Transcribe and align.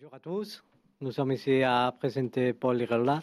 Bonjour 0.00 0.14
à 0.14 0.20
tous. 0.20 0.64
Nous 1.00 1.10
sommes 1.10 1.32
ici 1.32 1.60
à 1.64 1.92
présenter 1.98 2.52
Paul 2.52 2.76
Lirola. 2.76 3.20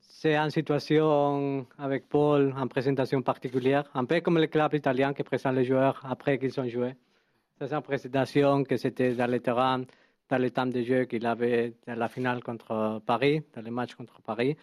C'est 0.00 0.34
une 0.34 0.48
situation 0.48 1.66
avec 1.76 2.08
Paul 2.08 2.54
en 2.56 2.66
présentation 2.66 3.20
particulière, 3.20 3.84
un 3.92 4.06
peu 4.06 4.22
comme 4.22 4.38
le 4.38 4.46
club 4.46 4.72
italien 4.72 5.12
qui 5.12 5.22
présente 5.22 5.54
les 5.54 5.66
joueurs 5.66 6.00
après 6.02 6.38
qu'ils 6.38 6.58
ont 6.58 6.66
joué. 6.66 6.94
C'est 7.58 7.70
une 7.70 7.82
présentation 7.82 8.64
que 8.64 8.78
c'était 8.78 9.14
dans 9.14 9.30
le 9.30 9.38
terrain, 9.38 9.82
dans 10.30 10.38
le 10.38 10.50
temps 10.50 10.64
de 10.64 10.80
jeu 10.82 11.04
qu'il 11.04 11.26
avait 11.26 11.74
dans 11.86 11.98
la 11.98 12.08
finale 12.08 12.42
contre 12.42 13.02
Paris, 13.04 13.42
dans 13.54 13.60
le 13.60 13.70
match 13.70 13.94
contre 13.94 14.22
Paris. 14.22 14.56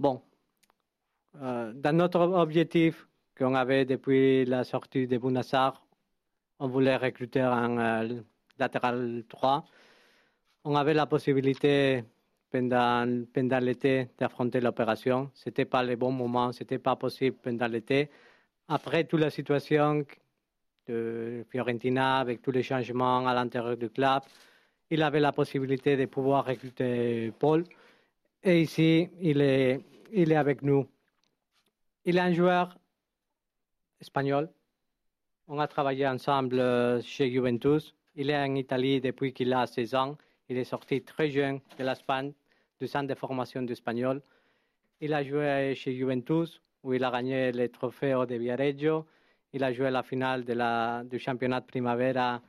Bon, 0.00 0.20
euh, 1.40 1.72
dans 1.74 1.96
notre 1.96 2.18
objectif 2.18 3.06
qu'on 3.38 3.54
avait 3.54 3.84
depuis 3.84 4.44
la 4.46 4.64
sortie 4.64 5.06
de 5.06 5.16
Bounassar, 5.16 5.86
on 6.58 6.66
voulait 6.66 6.96
recruter 6.96 7.40
un 7.40 7.78
euh, 7.78 8.20
latéral 8.58 9.22
3. 9.28 9.64
On 10.68 10.74
avait 10.74 10.94
la 10.94 11.06
possibilité 11.06 12.02
pendant, 12.50 13.24
pendant 13.32 13.60
l'été 13.60 14.08
d'affronter 14.18 14.60
l'opération. 14.60 15.30
Ce 15.32 15.48
n'était 15.48 15.64
pas 15.64 15.84
le 15.84 15.94
bon 15.94 16.10
moment, 16.10 16.50
ce 16.50 16.64
n'était 16.64 16.80
pas 16.80 16.96
possible 16.96 17.36
pendant 17.40 17.68
l'été. 17.68 18.10
Après 18.66 19.04
toute 19.04 19.20
la 19.20 19.30
situation 19.30 20.04
de 20.88 21.44
Fiorentina, 21.50 22.18
avec 22.18 22.42
tous 22.42 22.50
les 22.50 22.64
changements 22.64 23.28
à 23.28 23.32
l'intérieur 23.32 23.76
du 23.76 23.88
club, 23.90 24.22
il 24.90 25.04
avait 25.04 25.20
la 25.20 25.30
possibilité 25.30 25.96
de 25.96 26.06
pouvoir 26.06 26.44
recruter 26.44 27.32
Paul. 27.38 27.62
Et 28.42 28.62
ici, 28.62 29.08
il 29.20 29.40
est, 29.40 29.80
il 30.12 30.32
est 30.32 30.36
avec 30.36 30.62
nous. 30.62 30.84
Il 32.04 32.16
est 32.16 32.20
un 32.20 32.32
joueur 32.32 32.76
espagnol. 34.00 34.50
On 35.46 35.60
a 35.60 35.68
travaillé 35.68 36.08
ensemble 36.08 36.60
chez 37.04 37.30
Juventus. 37.30 37.94
Il 38.16 38.30
est 38.30 38.36
en 38.36 38.52
Italie 38.56 39.00
depuis 39.00 39.32
qu'il 39.32 39.52
a 39.52 39.64
16 39.64 39.94
ans. 39.94 40.16
Il 40.48 40.58
est 40.58 40.64
sorti 40.64 41.02
très 41.02 41.30
jeune 41.30 41.60
de 41.78 41.84
l'Espagne, 41.84 42.32
du 42.80 42.86
centre 42.86 43.08
de 43.08 43.14
formation 43.14 43.62
d'espagnol. 43.62 44.22
Il 45.00 45.12
a 45.12 45.22
joué 45.22 45.74
chez 45.74 45.94
Juventus, 45.94 46.62
où 46.82 46.94
il 46.94 47.02
a 47.02 47.10
gagné 47.10 47.52
le 47.52 47.68
trophée 47.68 48.12
de 48.28 48.34
Viareggio. 48.36 49.06
Il 49.52 49.64
a 49.64 49.72
joué 49.72 49.90
la 49.90 50.02
finale 50.02 50.44
du 51.06 51.18
championnat 51.18 51.60
de 51.60 51.66
Primavera, 51.66 52.40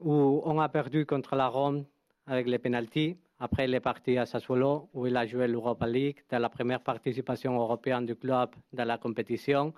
où 0.00 0.42
on 0.44 0.58
a 0.58 0.68
perdu 0.68 1.04
contre 1.04 1.36
la 1.36 1.48
Rome 1.48 1.84
avec 2.26 2.46
les 2.46 2.58
pénalties. 2.58 3.18
Après, 3.38 3.64
il 3.64 3.74
est 3.74 3.80
parti 3.80 4.16
à 4.18 4.26
Sassuolo, 4.26 4.88
où 4.94 5.06
il 5.06 5.16
a 5.16 5.26
joué 5.26 5.46
l'Europa 5.46 5.86
League, 5.86 6.22
dans 6.30 6.38
la 6.38 6.48
première 6.48 6.80
participation 6.80 7.58
européenne 7.58 8.06
du 8.06 8.14
club 8.14 8.50
dans 8.72 8.84
la 8.84 8.98
compétition. 8.98 9.74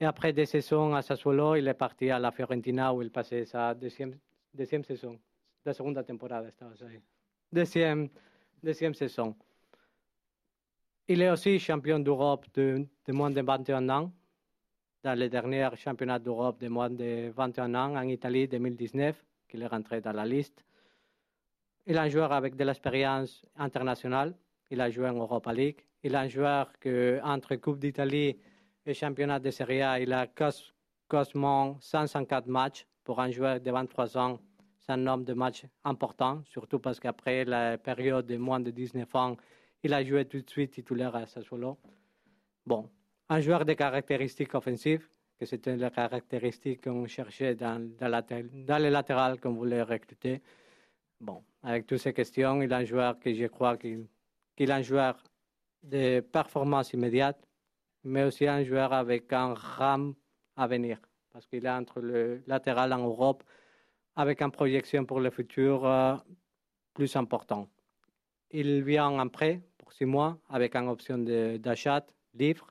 Et 0.00 0.06
après 0.06 0.32
deux 0.32 0.44
saisons 0.44 0.94
à 0.94 1.02
Sassuolo, 1.02 1.56
il 1.56 1.68
est 1.68 1.74
parti 1.74 2.10
à 2.10 2.18
la 2.18 2.30
Fiorentina, 2.30 2.92
où 2.94 3.02
il 3.02 3.10
passait 3.10 3.44
sa 3.44 3.74
deuxième 3.74 4.84
saison. 4.84 5.18
La 5.64 5.72
segunda 5.72 6.02
temporada 6.02 6.46
estabas 6.48 6.82
ahí. 6.82 7.00
Deuxième, 7.50 8.10
saison. 8.94 9.34
Il 11.08 11.22
est 11.22 11.30
aussi 11.30 11.58
champion 11.58 11.98
d'Europe 11.98 12.46
de, 12.54 12.86
moins 13.08 13.30
de 13.30 13.40
21 13.40 13.88
ans, 13.88 14.12
dans 15.02 15.18
le 15.18 15.28
dernier 15.30 15.70
championnat 15.76 16.18
d'Europe 16.18 16.60
de 16.60 16.68
moins 16.68 16.90
de 16.90 17.30
21 17.34 17.74
ans 17.74 17.96
en 17.96 18.02
Italie 18.02 18.46
2019, 18.46 19.24
qu'il 19.48 19.62
est 19.62 19.66
rentré 19.66 20.02
dans 20.02 20.12
la 20.12 20.26
liste. 20.26 20.62
Il 21.86 21.96
est 21.96 21.98
un 21.98 22.08
joueur 22.08 22.32
avec 22.32 22.56
de 22.56 22.64
l'expérience 22.64 23.46
internationale. 23.56 24.34
Il 24.70 24.82
a 24.82 24.90
joué 24.90 25.08
en 25.08 25.14
Europa 25.14 25.52
League. 25.52 25.80
Il 26.02 26.14
est 26.14 26.18
un 26.18 26.28
joueur 26.28 26.78
que, 26.78 27.20
entre 27.22 27.56
Coupe 27.56 27.78
d'Italie 27.78 28.36
et 28.84 28.92
Championnat 28.92 29.38
de 29.38 29.50
Serie 29.50 29.80
A, 29.80 29.98
il 29.98 30.12
a 30.12 30.26
quasiment 30.26 31.78
154 31.80 32.48
matchs 32.48 32.86
pour 33.02 33.18
un 33.20 33.30
joueur 33.30 33.60
de 33.60 33.70
23 33.70 34.18
ans. 34.18 34.38
C'est 34.84 34.92
un 34.92 34.98
nombre 34.98 35.24
de 35.24 35.32
matchs 35.32 35.64
important, 35.84 36.42
surtout 36.44 36.78
parce 36.78 37.00
qu'après 37.00 37.46
la 37.46 37.78
période 37.78 38.26
de 38.26 38.36
moins 38.36 38.60
de 38.60 38.70
19 38.70 39.14
ans, 39.14 39.36
il 39.82 39.94
a 39.94 40.04
joué 40.04 40.26
tout 40.26 40.42
de 40.42 40.50
suite 40.50 40.72
titulaire 40.72 41.16
à 41.16 41.26
Sassuolo. 41.26 41.78
Bon, 42.66 42.90
un 43.30 43.40
joueur 43.40 43.64
de 43.64 43.72
caractéristiques 43.72 44.54
offensives, 44.54 45.08
que 45.38 45.46
c'était 45.46 45.76
la 45.76 45.88
caractéristique 45.90 46.84
qu'on 46.84 47.06
cherchait 47.06 47.54
dans, 47.54 47.80
dans, 47.98 48.08
la, 48.08 48.78
les 48.78 48.90
latérales 48.90 49.40
qu'on 49.40 49.54
voulait 49.54 49.82
recruter. 49.82 50.42
Bon, 51.18 51.42
avec 51.62 51.86
toutes 51.86 51.98
ces 51.98 52.12
questions, 52.12 52.60
il 52.60 52.70
est 52.70 52.74
un 52.74 52.84
joueur 52.84 53.18
que 53.18 53.32
je 53.32 53.46
crois 53.46 53.78
qu'il 53.78 54.06
qu 54.54 54.64
est 54.64 54.70
un 54.70 54.82
joueur 54.82 55.22
de 55.82 56.20
performance 56.20 56.92
immédiate, 56.92 57.42
mais 58.04 58.24
aussi 58.24 58.46
un 58.46 58.62
joueur 58.62 58.92
avec 58.92 59.32
un 59.32 59.54
ram 59.54 60.14
à 60.56 60.66
venir, 60.66 60.98
parce 61.32 61.46
qu'il 61.46 61.64
est 61.64 61.70
entre 61.70 62.00
le 62.00 62.42
latéral 62.46 62.92
en 62.92 62.98
Europe, 62.98 63.42
avec 64.16 64.42
une 64.42 64.50
projection 64.50 65.04
pour 65.04 65.20
le 65.20 65.30
futur 65.30 65.84
euh, 65.84 66.16
plus 66.92 67.14
important. 67.16 67.68
Il 68.50 68.82
vient 68.84 69.08
en 69.08 69.28
prêt 69.28 69.60
pour 69.78 69.92
six 69.92 70.04
mois, 70.04 70.38
avec 70.48 70.76
une 70.76 70.88
option 70.88 71.18
d'achat 71.18 72.06
libre, 72.34 72.68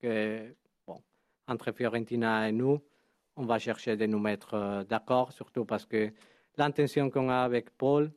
que, 0.00 0.54
entre 1.48 1.72
Fiorentina 1.72 2.48
et 2.48 2.52
nous, 2.52 2.80
on 3.36 3.44
va 3.44 3.58
chercher 3.58 3.96
de 3.96 4.06
nous 4.06 4.18
mettre 4.18 4.54
euh, 4.54 4.84
d'accord, 4.84 5.32
surtout 5.32 5.64
parce 5.64 5.84
que 5.84 6.12
l'intention 6.56 7.10
qu'on 7.10 7.28
a 7.28 7.42
avec 7.42 7.70
Paul, 7.70 8.10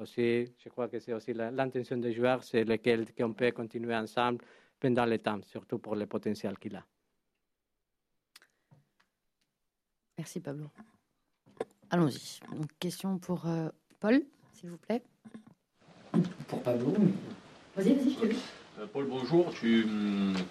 aussi, 0.00 0.52
je 0.58 0.68
crois 0.70 0.88
que 0.88 0.98
c'est 0.98 1.12
aussi 1.12 1.32
l'intention 1.34 1.98
des 1.98 2.12
joueurs, 2.12 2.42
c'est 2.42 2.64
lequel 2.64 3.14
qu'on 3.14 3.32
peut 3.32 3.52
continuer 3.52 3.94
ensemble 3.94 4.44
pendant 4.80 5.06
le 5.06 5.18
temps, 5.18 5.40
surtout 5.42 5.78
pour 5.78 5.94
le 5.94 6.06
potentiel 6.06 6.58
qu'il 6.58 6.76
a. 6.76 6.84
Merci 10.18 10.40
Pablo. 10.40 10.70
Allons-y. 11.94 12.40
Donc, 12.52 12.66
question 12.80 13.18
pour 13.18 13.46
euh, 13.46 13.68
Paul, 14.00 14.20
s'il 14.52 14.68
vous 14.68 14.78
plaît. 14.78 15.00
Pour 16.48 16.60
Pablo. 16.60 16.92
Vas-y, 17.76 17.94
vas-y, 17.94 18.10
je 18.10 18.18
te 18.18 18.34
euh, 18.80 18.86
Paul, 18.92 19.06
bonjour. 19.08 19.52
Tu, 19.54 19.86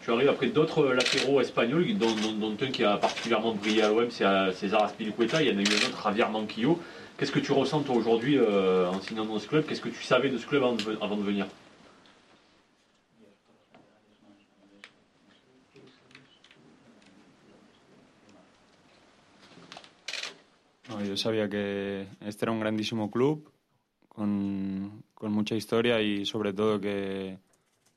tu 0.02 0.12
arrives 0.14 0.30
après 0.30 0.48
d'autres 0.48 0.86
latéraux 0.86 1.42
espagnols, 1.42 1.98
dont, 1.98 2.16
dont, 2.16 2.32
dont, 2.32 2.56
un 2.62 2.72
qui 2.72 2.86
a 2.86 2.96
particulièrement 2.96 3.56
brillé 3.56 3.82
à 3.82 3.90
l'OM, 3.90 4.10
c'est 4.10 4.24
César 4.54 4.84
Aspilicueta. 4.84 5.42
Il 5.42 5.50
y 5.50 5.54
en 5.54 5.58
a 5.58 5.62
eu 5.62 5.66
un 5.66 5.90
autre, 5.90 6.02
Javier 6.02 6.28
Manquillo. 6.32 6.80
Qu'est-ce 7.18 7.34
que 7.34 7.40
tu 7.40 7.52
ressens 7.52 7.82
toi 7.82 7.98
aujourd'hui 7.98 8.38
euh, 8.38 8.88
en 8.88 9.02
signant 9.02 9.26
dans 9.26 9.38
ce 9.38 9.50
club? 9.50 9.66
Qu'est-ce 9.66 9.82
que 9.82 9.90
tu 9.90 10.02
savais 10.02 10.30
de 10.30 10.38
ce 10.38 10.48
club 10.48 10.64
avant 10.64 10.76
de, 10.76 10.98
avant 11.02 11.18
de 11.18 11.24
venir? 11.24 11.48
Yo 21.14 21.18
sabía 21.18 21.48
que 21.48 22.08
este 22.22 22.46
era 22.46 22.52
un 22.52 22.60
grandísimo 22.60 23.12
club 23.12 23.54
con, 24.08 25.04
con, 25.14 25.32
mucha 25.32 25.54
historia 25.54 26.02
y 26.02 26.26
sobre 26.26 26.54
todo 26.54 26.82
que 26.82 27.38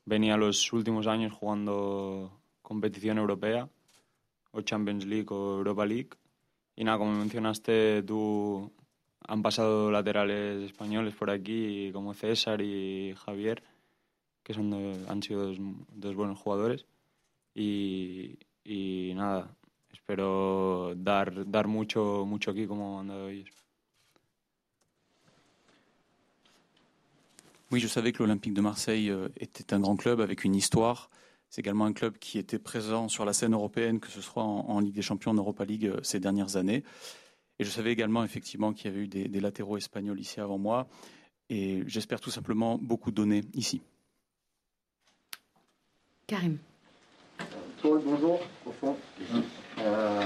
venía 0.05 0.37
los 0.37 0.71
últimos 0.71 1.07
años 1.07 1.33
jugando 1.33 2.39
competición 2.61 3.17
europea, 3.17 3.67
o 4.51 4.61
Champions 4.61 5.07
League 5.07 5.25
o 5.29 5.57
Europa 5.57 5.83
League. 5.83 6.09
Y 6.75 6.83
nada, 6.83 6.99
como 6.99 7.11
mencionaste, 7.13 8.03
tú 8.03 8.71
han 9.27 9.41
pasado 9.41 9.89
laterales 9.89 10.61
españoles 10.63 11.15
por 11.15 11.31
aquí, 11.31 11.89
como 11.91 12.13
César 12.13 12.61
y 12.61 13.15
Javier, 13.25 13.63
que 14.43 14.53
son 14.53 14.71
han 15.09 15.23
sido 15.23 15.47
dos, 15.47 15.57
dos 15.59 16.15
buenos 16.15 16.37
jugadores. 16.37 16.85
Y, 17.55 18.37
y, 18.63 19.13
nada, 19.15 19.56
espero 19.97 20.93
dar, 20.95 21.45
dar 21.45 21.67
mucho, 21.67 22.25
mucho 22.25 22.51
aquí 22.51 22.65
como 22.67 22.99
han 22.99 23.07
dado 23.07 23.29
ellos. 23.29 23.49
Oui, 27.69 27.81
je 27.81 27.87
savais 27.87 28.13
que 28.13 28.23
l'Olympique 28.23 28.53
de 28.53 28.61
Marseille 28.61 29.09
euh, 29.09 29.27
était 29.35 29.73
un 29.73 29.81
grand 29.81 29.97
club 29.97 30.21
avec 30.21 30.45
une 30.45 30.55
histoire. 30.55 31.09
C'est 31.49 31.59
également 31.59 31.85
un 31.85 31.91
club 31.91 32.17
qui 32.17 32.37
était 32.39 32.59
présent 32.59 33.09
sur 33.09 33.25
la 33.25 33.33
scène 33.33 33.53
européenne, 33.53 33.99
que 33.99 34.07
ce 34.07 34.21
soit 34.21 34.43
en, 34.43 34.69
en 34.69 34.79
Ligue 34.79 34.95
des 34.95 35.01
Champions, 35.01 35.31
en 35.31 35.35
Europa 35.35 35.65
League 35.65 35.87
euh, 35.87 35.99
ces 36.01 36.21
dernières 36.21 36.55
années. 36.55 36.85
Et 37.59 37.65
je 37.65 37.69
savais 37.69 37.91
également 37.91 38.23
effectivement 38.23 38.71
qu'il 38.71 38.89
y 38.89 38.93
avait 38.93 39.03
eu 39.03 39.07
des, 39.07 39.27
des, 39.27 39.39
latéraux 39.41 39.75
espagnols 39.75 40.19
ici 40.19 40.39
avant 40.39 40.57
moi. 40.57 40.87
Et 41.49 41.83
j'espère 41.87 42.21
tout 42.21 42.31
simplement 42.31 42.77
beaucoup 42.77 43.11
donner 43.11 43.43
ici. 43.53 43.81
Karim. 46.27 46.57
Paul, 47.81 48.01
bonjour, 48.05 48.39
au 48.65 48.71
fond. 48.71 48.95
Euh, 49.79 50.23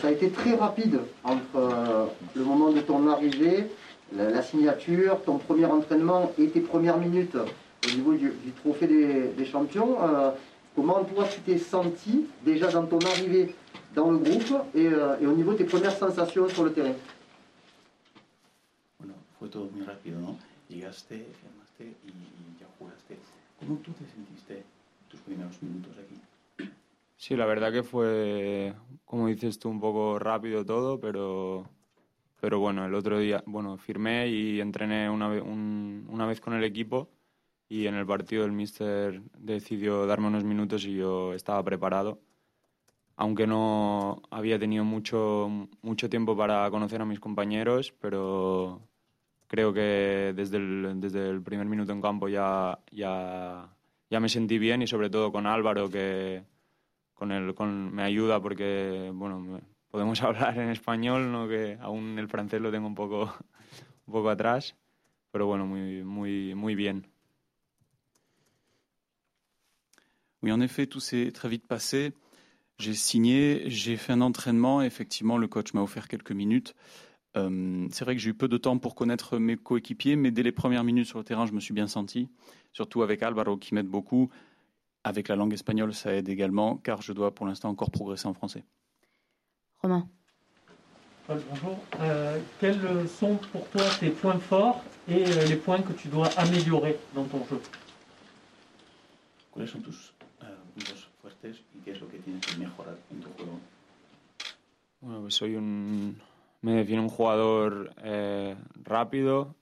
ça 0.00 0.08
a 0.08 0.10
été 0.10 0.30
très 0.30 0.54
rapide 0.54 1.00
entre 1.24 1.56
euh, 1.56 2.06
le 2.34 2.44
moment 2.44 2.70
de 2.70 2.80
ton 2.80 3.08
arrivée, 3.08 3.66
la, 4.14 4.42
signature, 4.42 5.22
ton 5.24 5.38
premier 5.38 5.66
entraînement 5.66 6.32
et 6.38 6.48
tes 6.48 6.60
premières 6.60 6.98
minutes 6.98 7.36
au 7.36 7.96
niveau 7.96 8.14
du, 8.14 8.32
trophée 8.62 8.86
des, 9.36 9.44
champions. 9.44 10.02
Euh, 10.02 10.30
comment 10.74 11.04
toi 11.04 11.24
tu 11.24 11.40
t'es 11.40 11.58
senti 11.58 12.26
déjà 12.44 12.68
dans 12.68 12.86
ton 12.86 12.98
arrivée 13.00 13.54
dans 13.94 14.10
le 14.10 14.18
groupe 14.18 14.54
et, 14.74 14.88
au 14.88 15.32
niveau 15.32 15.52
de 15.52 15.58
tes 15.58 15.64
premières 15.64 15.96
sensations 15.96 16.48
sur 16.48 16.64
le 16.64 16.72
terrain? 16.72 16.94
Bueno, 18.98 19.14
fue 19.38 19.48
todo 19.48 19.68
muy 19.74 19.84
rápido, 19.84 20.18
¿no? 20.20 20.36
Llegaste, 20.68 21.26
firmaste 21.40 21.96
y, 22.04 22.08
y 22.08 22.60
ya 22.60 22.66
jugaste. 22.78 23.16
¿Cómo 23.60 23.76
tú 23.76 23.92
te 23.92 24.04
sentiste? 24.04 24.64
Sí, 27.18 27.34
la 27.36 27.46
verdad 27.46 27.72
que 27.72 27.82
fue, 27.82 28.74
como 29.04 29.26
dices 29.26 29.58
tú, 29.58 29.68
un 29.68 29.80
poco 29.80 30.20
rápido 30.20 30.64
todo, 30.64 31.00
pero, 31.00 31.68
pero 32.40 32.60
bueno, 32.60 32.86
el 32.86 32.94
otro 32.94 33.18
día, 33.18 33.42
bueno, 33.46 33.76
firmé 33.76 34.28
y 34.28 34.60
entrené 34.60 35.10
una, 35.10 35.28
una 35.42 36.26
vez 36.26 36.40
con 36.40 36.54
el 36.54 36.62
equipo 36.64 37.10
y 37.68 37.86
en 37.88 37.96
el 37.96 38.06
partido 38.06 38.44
el 38.44 38.52
míster 38.52 39.20
decidió 39.36 40.06
darme 40.06 40.28
unos 40.28 40.44
minutos 40.44 40.84
y 40.84 40.94
yo 40.96 41.34
estaba 41.34 41.62
preparado. 41.64 42.20
Aunque 43.16 43.46
no 43.48 44.22
había 44.30 44.58
tenido 44.58 44.84
mucho, 44.84 45.50
mucho 45.82 46.08
tiempo 46.08 46.36
para 46.36 46.70
conocer 46.70 47.02
a 47.02 47.06
mis 47.06 47.20
compañeros, 47.20 47.92
pero 48.00 48.80
creo 49.48 49.72
que 49.72 50.32
desde 50.36 50.58
el, 50.58 51.00
desde 51.00 51.28
el 51.30 51.42
primer 51.42 51.66
minuto 51.66 51.92
en 51.92 52.02
campo 52.02 52.28
ya, 52.28 52.78
ya, 52.92 53.76
ya 54.10 54.20
me 54.20 54.28
sentí 54.28 54.58
bien 54.58 54.82
y 54.82 54.86
sobre 54.86 55.10
todo 55.10 55.32
con 55.32 55.46
Álvaro 55.46 55.90
que 55.90 56.44
con 57.18 57.32
el, 57.32 57.52
con, 57.54 57.92
me 57.92 58.04
ayuda 58.04 58.40
porque 58.40 59.10
bueno, 59.12 59.60
podemos 59.90 60.22
hablar 60.22 60.56
en 60.58 60.70
español, 60.70 61.32
¿no? 61.32 61.48
que 61.48 61.76
aún 61.80 62.18
el 62.18 62.28
francés 62.28 62.60
lo 62.60 62.70
tengo 62.70 62.86
un 62.86 62.94
poco, 62.94 63.24
un 64.06 64.12
poco 64.12 64.30
atrás, 64.30 64.76
pero 65.32 65.46
bueno, 65.46 65.66
muy, 65.66 66.04
muy, 66.04 66.74
bien. 66.76 67.06
Oui, 70.42 70.52
en 70.52 70.60
effet, 70.60 70.86
tout 70.86 71.00
s'est 71.00 71.32
très 71.32 71.48
vite 71.48 71.66
passé. 71.66 72.12
J'ai 72.78 72.94
signé, 72.94 73.68
j'ai 73.68 73.96
fait 73.96 74.12
un 74.12 74.20
entraînement. 74.20 74.82
Effectivement, 74.82 75.36
le 75.36 75.48
coach 75.48 75.74
m'a 75.74 75.82
offert 75.82 76.06
quelques 76.06 76.30
minutes. 76.30 76.76
Euh, 77.36 77.88
c'est 77.90 78.04
vrai 78.04 78.14
que 78.14 78.22
j'ai 78.22 78.30
eu 78.30 78.34
peu 78.34 78.46
de 78.46 78.56
temps 78.56 78.78
pour 78.78 78.94
connaître 78.94 79.38
mes 79.38 79.56
coéquipiers, 79.56 80.14
mais 80.14 80.30
dès 80.30 80.44
les 80.44 80.52
premières 80.52 80.84
minutes 80.84 81.06
sur 81.06 81.18
le 81.18 81.24
terrain, 81.24 81.46
je 81.46 81.52
me 81.52 81.58
suis 81.58 81.74
bien 81.74 81.88
senti. 81.88 82.28
Surtout 82.72 83.02
avec 83.02 83.24
Álvaro 83.24 83.56
qui 83.56 83.74
m'aide 83.74 83.88
beaucoup. 83.88 84.30
Avec 85.08 85.28
la 85.28 85.36
langue 85.36 85.54
espagnole, 85.54 85.94
ça 85.94 86.12
aide 86.12 86.28
également, 86.28 86.76
car 86.76 87.00
je 87.00 87.14
dois 87.14 87.34
pour 87.34 87.46
l'instant 87.46 87.70
encore 87.70 87.90
progresser 87.90 88.26
en 88.28 88.34
français. 88.34 88.62
Romain. 89.80 90.06
Paul, 91.26 91.40
bonjour. 91.48 91.78
Euh, 92.00 92.38
quels 92.60 93.08
sont 93.08 93.36
pour 93.50 93.66
toi 93.68 93.84
tes 93.98 94.10
points 94.10 94.38
forts 94.38 94.84
et 95.08 95.24
euh, 95.24 95.46
les 95.46 95.56
points 95.56 95.80
que 95.80 95.94
tu 95.94 96.08
dois 96.08 96.28
améliorer 96.36 96.98
dans 97.14 97.24
ton 97.24 97.42
jeu? 97.46 97.58
¿Cuáles 99.50 99.70
son 99.70 99.80
tus 99.80 100.12
puntos 100.74 101.08
fuertes 101.22 101.56
y 101.74 101.78
qué 101.82 101.92
es 101.92 102.00
lo 102.02 102.08
que 102.10 102.18
tienes 102.18 102.44
que 102.44 102.58
mejorar 102.58 102.98
en 103.10 103.20
tu 103.20 103.30
juego? 103.30 103.58
Bueno, 105.00 105.22
pues 105.22 105.36
soy 105.36 105.56
un. 105.56 106.20
Me 106.60 106.72
define 106.72 107.00
un 107.00 107.08
jugador 107.08 107.94
eh, 108.04 108.56
rápido, 108.84 109.54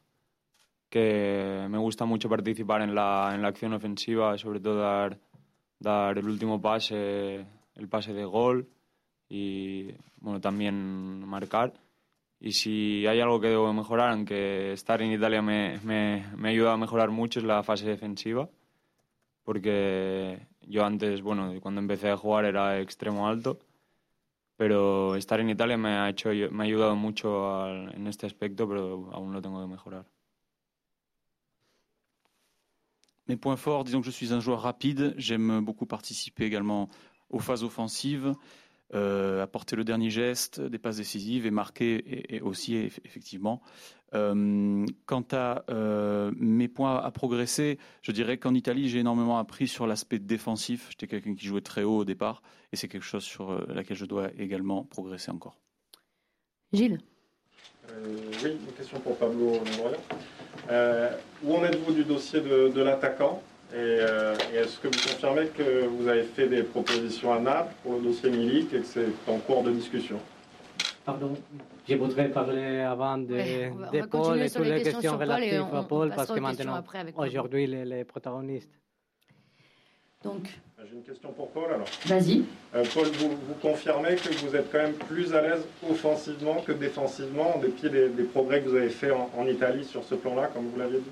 que 0.88 1.66
me 1.69 1.78
gusta 1.78 2.04
mucho 2.04 2.28
participar 2.28 2.82
en 2.82 2.94
la, 2.94 3.32
en 3.34 3.42
la 3.42 3.49
acción 3.49 3.75
ofensiva, 3.75 4.37
sobre 4.38 4.60
todo 4.60 4.81
dar, 4.81 5.19
dar 5.78 6.19
el 6.19 6.26
último 6.28 6.61
pase, 6.61 7.46
el 7.75 7.88
pase 7.88 8.12
de 8.12 8.25
gol 8.25 8.69
y 9.28 9.93
bueno, 10.19 10.40
también 10.40 11.20
marcar. 11.26 11.75
Y 12.40 12.52
si 12.52 13.06
hay 13.06 13.20
algo 13.20 13.40
que 13.40 13.49
debo 13.49 13.73
mejorar, 13.73 14.11
aunque 14.11 14.73
estar 14.73 15.00
en 15.02 15.12
Italia 15.12 15.40
me, 15.43 15.81
me, 15.84 16.26
me 16.37 16.50
ayuda 16.50 16.75
a 16.75 16.76
mejorar 16.76 17.11
mucho, 17.11 17.40
es 17.40 17.46
la 17.46 17.62
fase 17.62 17.87
defensiva. 17.87 18.49
Porque 19.44 20.46
yo 20.62 20.84
antes, 20.84 21.23
bueno, 21.23 21.52
cuando 21.61 21.81
empecé 21.81 22.11
a 22.11 22.17
jugar 22.17 22.44
era 22.44 22.81
extremo 22.81 23.28
alto 23.28 23.58
pero 24.58 25.17
estar 25.17 25.38
en 25.40 25.50
Italia 25.50 25.76
me 25.76 25.90
ha 25.90 26.08
hecho 26.08 26.31
me 26.50 26.64
ha 26.64 26.67
ayudado 26.67 26.96
mucho 26.96 27.55
al- 27.62 27.94
en 27.94 28.06
este 28.06 28.25
aspecto 28.26 28.67
pero 28.67 29.11
aún 29.12 29.32
lo 29.32 29.43
tengo 29.43 29.61
que 29.61 29.67
mejorar 29.70 30.06
Mes 33.28 33.37
points 33.37 33.56
forts, 33.56 33.84
disons 33.84 34.00
que 34.00 34.06
je 34.06 34.11
suis 34.11 34.32
un 34.32 34.40
joueur 34.40 34.61
rapide. 34.61 35.14
J'aime 35.17 35.61
beaucoup 35.64 35.87
participer 35.87 36.44
également 36.44 36.88
aux 37.31 37.40
phases 37.40 37.64
offensives, 37.64 38.34
euh, 38.94 39.43
apporter 39.43 39.75
le 39.75 39.82
dernier 39.82 40.11
geste, 40.11 40.61
des 40.61 40.78
passes 40.78 40.99
décisives 40.99 41.44
et 41.44 41.50
marquer 41.50 42.34
et, 42.37 42.40
aussi 42.40 42.75
eff- 42.75 43.00
effectivement. 43.05 43.61
Euh, 44.14 44.87
quant 45.06 45.26
à 45.32 45.64
euh, 45.70 46.31
mes 46.37 46.69
points 46.69 46.96
à 46.96 47.11
progresser, 47.11 47.78
je 48.02 48.12
dirais 48.12 48.38
qu'en 48.38 48.55
Italie, 48.55 48.88
j'ai 48.88 49.00
énormément 49.00 49.38
appris 49.38 49.67
sur 49.67 49.88
l'aspect 49.88 50.20
défensif. 50.20 50.87
J'étais 50.90 51.08
quelqu'un 51.08 51.34
qui 51.34 51.46
jouait 51.46 51.61
très 51.62 51.82
haut 51.82 51.99
au 51.99 52.05
départ 52.05 52.43
et 52.73 52.76
c'est 52.76 52.87
quelque 52.87 53.02
chose 53.02 53.25
sur 53.25 53.67
laquelle 53.67 53.96
je 53.96 54.06
dois 54.06 54.31
également 54.38 54.84
progresser 54.84 55.32
encore. 55.32 55.58
Gilles? 56.73 56.99
Euh, 57.91 58.17
oui, 58.44 58.59
une 58.69 58.73
question 58.75 58.99
pour 59.00 59.17
Pablo 59.17 59.53
Longoria. 59.53 59.99
Euh, 60.71 61.11
où 61.44 61.55
en 61.55 61.65
êtes-vous 61.65 61.93
du 61.93 62.05
dossier 62.05 62.41
de, 62.41 62.69
de 62.69 62.83
l'attaquant 62.83 63.43
Et, 63.73 63.77
euh, 63.77 64.35
et 64.53 64.56
est-ce 64.56 64.79
que 64.79 64.88
vous 64.88 64.94
confirmez 64.94 65.47
que 65.49 65.87
vous 65.87 66.09
avez 66.09 66.23
fait 66.25 66.49
des 66.49 66.62
propositions 66.62 67.33
à 67.33 67.38
Naples 67.41 67.75
pour 67.83 67.94
le 67.94 68.00
dossier 68.03 68.31
Milik 68.31 68.73
et 68.75 68.81
que 68.81 68.85
c'est 68.87 69.06
en 69.29 69.38
cours 69.38 69.62
de 69.62 69.71
discussion 69.73 70.19
Pardon, 71.05 71.35
je 71.88 71.94
voudrais 71.94 72.29
parler 72.31 72.81
avant 72.81 73.17
de, 73.19 73.35
Ouais, 73.35 73.71
on 73.73 73.77
va- 73.77 73.88
on 73.88 73.93
de 73.93 73.99
va 74.00 74.06
Paul 74.09 74.21
continuer 74.23 74.44
et 74.44 74.49
sur 74.49 74.61
toutes 74.61 74.69
les 74.69 74.75
les 74.79 74.83
questions 74.83 75.00
questions 75.00 75.11
sur 75.11 75.19
Paul 75.19 75.29
et 75.29 75.35
relatives 75.35 75.67
on- 75.73 75.77
à 75.77 75.83
Paul, 75.85 76.12
parce 76.17 76.33
que 76.33 76.41
maintenant, 76.41 76.83
aujourd'hui, 77.17 77.67
les, 77.69 77.85
les 77.85 78.05
protagonistes. 78.05 78.71
Donc, 80.26 80.49
J'ai 80.88 80.94
une 80.96 81.02
question 81.05 81.32
pour 81.32 81.50
Paul 81.52 81.73
alors. 81.73 81.88
vas-y. 82.06 82.44
Euh, 82.75 82.84
Paul, 82.94 83.06
vous, 83.19 83.31
vous 83.31 83.55
confirmez 83.62 84.17
que 84.17 84.28
vous 84.44 84.55
êtes 84.56 84.70
quand 84.73 84.78
même 84.78 84.94
plus 84.94 85.32
à 85.34 85.40
l'aise 85.43 85.64
offensivement 85.88 86.61
que 86.62 86.73
défensivement, 86.73 87.56
en 87.56 87.61
dépit 87.61 87.88
des, 87.90 88.08
des 88.08 88.25
progrès 88.25 88.62
que 88.62 88.69
vous 88.69 88.76
avez 88.76 88.90
faits 88.90 89.12
en, 89.12 89.31
en 89.37 89.46
Italie 89.46 89.84
sur 89.84 90.02
ce 90.05 90.14
plan-là, 90.17 90.49
comme 90.49 90.67
vous 90.69 90.78
l'aviez 90.78 90.99
dit? 91.00 91.11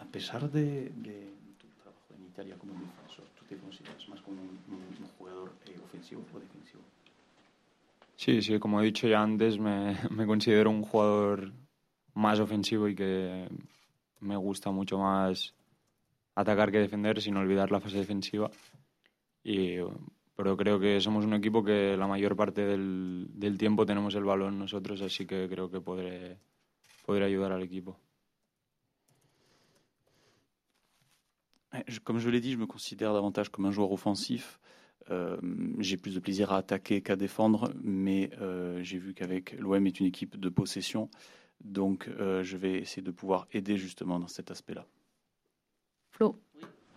A 0.00 0.04
pesar 0.04 0.40
de, 0.48 0.90
de 1.06 1.14
tu 1.58 1.66
trabajo 1.80 2.14
en 2.18 2.24
Italia 2.32 2.54
como 2.58 2.72
defensor, 2.74 3.24
¿tú 3.36 3.44
te 3.48 3.56
consideras 3.56 4.08
más 4.08 4.20
como 4.22 4.40
un, 4.42 4.58
un- 4.74 5.04
un 5.04 5.08
jugador 5.18 5.52
eh, 5.66 5.76
ofensivo 5.84 6.22
o 6.34 6.38
defensivo? 6.40 6.82
sí 8.16 8.42
sí 8.42 8.58
como 8.58 8.80
he 8.80 8.84
dicho 8.84 9.06
ya 9.08 9.22
antes 9.22 9.58
me, 9.58 9.96
me 10.10 10.26
considero 10.26 10.70
un 10.70 10.82
jugador 10.82 11.52
más 12.14 12.38
ofensivo 12.40 12.88
y 12.88 12.94
que 12.94 13.48
me 14.20 14.36
gusta 14.36 14.70
mucho 14.70 14.98
más 14.98 15.54
atacar 16.34 16.70
que 16.70 16.78
defender 16.78 17.20
sin 17.20 17.36
olvidar 17.36 17.70
la 17.70 17.80
fase 17.80 17.98
defensiva 17.98 18.50
y 19.42 19.76
pero 20.36 20.56
creo 20.56 20.78
que 20.80 21.00
somos 21.00 21.24
un 21.24 21.34
equipo 21.34 21.62
que 21.62 21.96
la 21.96 22.06
mayor 22.06 22.34
parte 22.36 22.62
del, 22.64 23.26
del 23.34 23.58
tiempo 23.58 23.84
tenemos 23.84 24.14
el 24.14 24.24
balón 24.24 24.58
nosotros 24.58 25.00
así 25.02 25.26
que 25.26 25.48
creo 25.48 25.70
que 25.70 25.80
podré 25.80 26.38
podré 27.04 27.24
ayudar 27.26 27.52
al 27.52 27.62
equipo 27.62 27.98
je- 31.86 32.00
Comme 32.00 32.18
je 32.20 32.28
l'ai 32.30 32.40
dit, 32.40 32.52
je 32.52 32.56
me 32.58 32.66
considère 32.66 33.12
davantage 33.12 33.48
comme 33.50 33.66
un 33.66 33.70
joueur 33.70 33.92
offensif. 33.92 34.58
Euh, 35.10 35.36
j'ai 35.78 35.96
plus 35.96 36.14
de 36.14 36.20
plaisir 36.20 36.52
à 36.52 36.58
attaquer 36.58 37.00
qu'à 37.02 37.16
défendre, 37.16 37.72
mais 37.82 38.30
euh, 38.40 38.82
j'ai 38.82 38.98
vu 38.98 39.14
qu'avec 39.14 39.52
l'OM 39.58 39.86
est 39.86 39.98
une 40.00 40.06
équipe 40.06 40.36
de 40.36 40.48
possession, 40.48 41.10
donc 41.60 42.08
euh, 42.08 42.42
je 42.42 42.56
vais 42.56 42.74
essayer 42.78 43.02
de 43.02 43.10
pouvoir 43.10 43.46
aider 43.52 43.76
justement 43.76 44.18
dans 44.20 44.28
cet 44.28 44.50
aspect-là. 44.50 44.86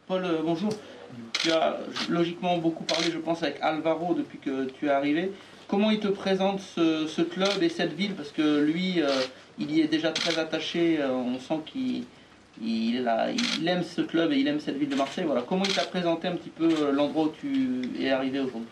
Paul, 0.08 0.25
euh, 0.25 0.42
bonjour. 0.44 0.72
Tu 1.42 1.51
as 1.51 1.77
logiquement 2.10 2.58
beaucoup 2.58 2.84
parlé, 2.84 3.10
je 3.12 3.18
pense, 3.18 3.42
avec 3.42 3.58
Alvaro 3.62 4.13
depuis 4.13 4.38
que 4.38 4.65
tu 4.65 4.88
es 4.88 4.89
arrivé. 4.89 5.32
Comment 5.68 5.92
il 5.92 6.00
te 6.00 6.10
présente 6.10 6.60
ce, 6.60 7.22
club 7.22 7.62
et 7.62 7.70
cette 7.70 7.94
ville? 7.94 8.13
Parce 8.13 8.32
que 8.32 8.60
lui, 8.60 9.01
euh, 9.01 9.08
il 9.60 9.72
y 9.72 9.82
est 9.82 9.88
déjà 9.88 10.12
très 10.12 10.38
attaché. 10.39 10.98
euh, 11.00 11.12
on 11.12 11.39
sent 11.39 11.62
qu'il 11.65 13.08
aime 13.65 13.84
ce 13.84 14.01
club 14.01 14.34
et 14.34 14.38
il 14.38 14.48
aime 14.48 14.60
cette 14.60 14.77
ville 14.77 14.89
de 14.89 14.96
Marseille. 14.96 15.24
Voilà. 15.25 15.42
Comment 15.42 15.63
il 15.63 15.74
t'a 15.74 15.86
présenté 15.86 16.27
un 16.27 16.36
petit 16.36 16.50
peu 16.50 16.92
l'endroit 16.92 17.25
où 17.25 17.34
tu 17.39 17.82
es 18.00 18.10
arrivé 18.10 18.39
aujourd'hui? 18.39 18.68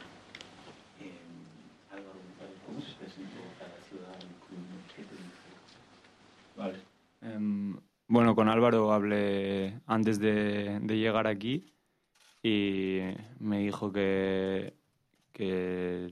Bueno, 8.11 8.35
con 8.35 8.49
Álvaro 8.49 8.91
hablé 8.91 9.79
antes 9.87 10.19
de, 10.19 10.79
de 10.81 10.97
llegar 10.97 11.27
aquí 11.27 11.73
y 12.43 12.99
me 13.39 13.59
dijo 13.59 13.93
que, 13.93 14.73
que 15.31 16.11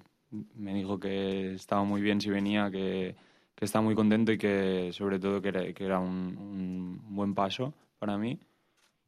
me 0.56 0.74
dijo 0.74 0.98
que 0.98 1.56
estaba 1.56 1.84
muy 1.84 2.02
bien 2.02 2.22
si 2.22 2.30
venía, 2.30 2.72
que, 2.72 3.18
que 3.54 3.66
estaba 3.66 3.84
muy 3.84 3.96
contento 3.96 4.32
y 4.32 4.38
que 4.38 4.92
sobre 4.94 5.20
todo 5.20 5.42
que 5.42 5.50
era, 5.50 5.74
que 5.74 5.84
era 5.84 6.00
un, 6.00 6.38
un 6.38 7.16
buen 7.16 7.36
paso 7.36 7.74
para 8.00 8.18
mí. 8.18 8.40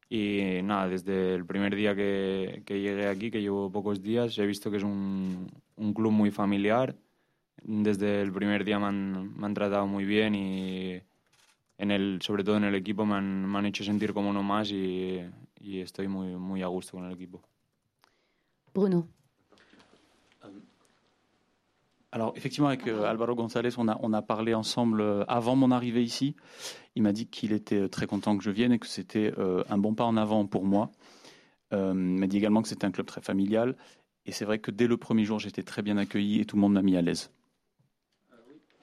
Y 0.09 0.59
nada, 0.61 0.89
desde 0.89 1.33
el 1.35 1.45
primer 1.45 1.73
día 1.73 1.95
que, 1.95 2.61
que 2.65 2.81
llegué 2.81 3.07
aquí, 3.07 3.31
que 3.31 3.41
llevo 3.41 3.71
pocos 3.71 4.01
días, 4.01 4.37
he 4.37 4.45
visto 4.45 4.69
que 4.69 4.77
es 4.77 4.83
un, 4.83 5.49
un 5.77 5.93
club 5.93 6.11
muy 6.11 6.29
familiar. 6.31 6.97
Desde 7.63 8.21
el 8.21 8.33
primer 8.33 8.65
día 8.65 8.79
me 8.79 8.87
han, 8.87 9.39
me 9.39 9.45
han 9.45 9.53
tratado 9.53 9.87
muy 9.87 10.03
bien 10.03 10.35
y 10.35 11.01
en 11.81 11.89
el, 11.89 12.19
sobre 12.21 12.43
todo 12.43 12.57
en 12.57 12.63
el 12.63 12.75
equipo 12.75 13.05
me 13.05 13.15
han, 13.15 13.49
me 13.49 13.57
han 13.57 13.65
hecho 13.65 13.83
sentir 13.83 14.13
como 14.13 14.29
uno 14.29 14.43
más 14.43 14.71
y, 14.71 15.19
y 15.59 15.79
estoy 15.79 16.07
muy, 16.07 16.35
muy 16.35 16.61
a 16.61 16.67
gusto 16.67 16.91
con 16.97 17.05
el 17.05 17.13
equipo. 17.13 17.41
Bruno. 18.73 19.07
Alors 22.11 22.33
effectivement, 22.35 22.67
avec 22.67 22.87
euh, 22.87 23.05
Alvaro 23.05 23.35
González, 23.35 23.77
on 23.77 23.87
a, 23.87 23.97
on 24.01 24.13
a 24.13 24.21
parlé 24.21 24.53
ensemble 24.53 25.01
euh, 25.01 25.23
avant 25.27 25.55
mon 25.55 25.71
arrivée 25.71 26.03
ici. 26.03 26.35
Il 26.95 27.03
m'a 27.03 27.13
dit 27.13 27.27
qu'il 27.27 27.51
était 27.53 27.83
euh, 27.83 27.87
très 27.87 28.05
content 28.05 28.37
que 28.37 28.43
je 28.43 28.51
vienne 28.51 28.73
et 28.73 28.79
que 28.79 28.87
c'était 28.87 29.33
euh, 29.37 29.63
un 29.69 29.77
bon 29.77 29.95
pas 29.95 30.03
en 30.03 30.17
avant 30.17 30.45
pour 30.45 30.65
moi. 30.65 30.91
Euh, 31.73 31.93
il 31.95 32.19
m'a 32.19 32.27
dit 32.27 32.37
également 32.37 32.61
que 32.61 32.67
c'était 32.67 32.85
un 32.85 32.91
club 32.91 33.07
très 33.07 33.21
familial. 33.21 33.75
Et 34.25 34.33
c'est 34.33 34.45
vrai 34.45 34.59
que 34.59 34.71
dès 34.71 34.87
le 34.87 34.97
premier 34.97 35.25
jour, 35.25 35.39
j'étais 35.39 35.63
très 35.63 35.81
bien 35.81 35.97
accueilli 35.97 36.41
et 36.41 36.45
tout 36.45 36.57
le 36.57 36.61
monde 36.61 36.73
m'a 36.73 36.83
mis 36.83 36.95
à 36.97 37.01
l'aise. 37.01 37.31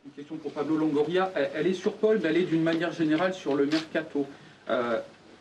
Une 0.08 0.14
question 0.14 0.36
pour 0.36 0.52
Pablo 0.52 0.78
Longoria. 0.78 1.30
Elle 1.54 1.66
est 1.66 1.74
sur 1.74 1.92
Paul, 1.92 2.18
mais 2.22 2.30
elle 2.30 2.38
est 2.38 2.44
d'une 2.44 2.62
manière 2.62 2.92
générale 2.92 3.34
sur 3.34 3.54
le 3.54 3.66
mercato. 3.66 4.24
Euh, 4.70 5.00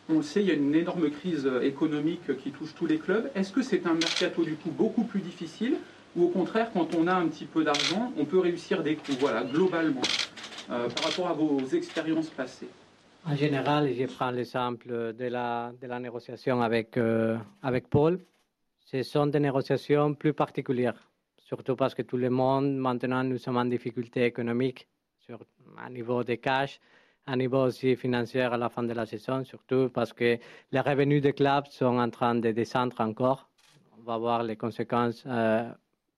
on 0.10 0.18
le 0.18 0.24
sait, 0.24 0.42
il 0.42 0.48
y 0.48 0.52
a 0.52 0.56
une 0.56 0.76
énorme 0.76 1.10
crise 1.10 1.50
économique 1.62 2.36
qui 2.44 2.52
touche 2.52 2.76
tous 2.76 2.86
les 2.86 2.98
clubs. 2.98 3.32
Est-ce 3.34 3.54
que 3.54 3.62
c'est 3.62 3.88
un 3.88 3.94
mercato 3.94 4.44
du 4.44 4.56
coup 4.56 4.70
beaucoup 4.70 5.06
plus 5.06 5.22
difficile 5.22 5.78
ou 6.18 6.26
au 6.26 6.28
contraire, 6.28 6.70
quand 6.74 6.96
on 6.96 7.08
a 7.08 7.14
un 7.14 7.28
petit 7.28 7.46
peu 7.46 7.64
d'argent, 7.64 8.12
on 8.18 8.26
peut 8.26 8.40
réussir 8.40 8.84
des 8.84 8.98
coups, 8.98 9.18
voilà, 9.20 9.46
globalement, 9.46 10.02
euh, 10.70 10.90
par 10.90 11.06
rapport 11.06 11.28
à 11.30 11.34
vos 11.34 11.66
expériences 11.68 12.30
passées 12.30 12.68
En 13.26 13.38
général, 13.38 13.90
je 13.98 14.06
prends 14.06 14.32
l'exemple 14.32 15.14
de 15.14 15.26
la, 15.28 15.72
négociation 16.02 16.62
euh, 16.62 17.38
avec 17.64 17.88
Paul. 17.88 18.20
Ce 18.84 19.02
sont 19.04 19.28
des 19.28 19.40
négociations 19.40 20.14
plus 20.14 20.34
particulières, 20.34 21.07
surtout 21.48 21.78
parce 21.78 21.96
que 21.96 22.02
tout 22.02 22.18
le 22.18 22.30
monde, 22.30 22.76
maintenant, 22.76 23.24
nous 23.24 23.38
sommes 23.38 23.58
en 23.58 23.66
difficulté 23.66 24.26
économique, 24.26 24.88
sur, 25.20 25.40
à 25.78 25.90
niveau 25.90 26.22
de 26.24 26.36
cash, 26.36 26.80
à 27.26 27.36
niveau 27.38 27.64
aussi 27.68 27.96
financier 27.96 28.42
à 28.42 28.58
la 28.58 28.70
fin 28.70 28.84
de 28.84 28.94
la 28.94 29.06
saison, 29.06 29.46
surtout 29.46 29.90
parce 29.90 30.12
que 30.12 30.38
les 30.74 30.80
revenus 30.82 31.22
des 31.22 31.32
clubs 31.32 31.66
sont 31.68 31.98
en 32.00 32.10
train 32.10 32.36
de 32.36 32.52
descendre 32.52 33.00
encore. 33.00 33.50
On 33.98 34.04
va 34.04 34.18
voir 34.18 34.44
les 34.44 34.58
conséquences. 34.58 35.24
Euh, 35.26 35.72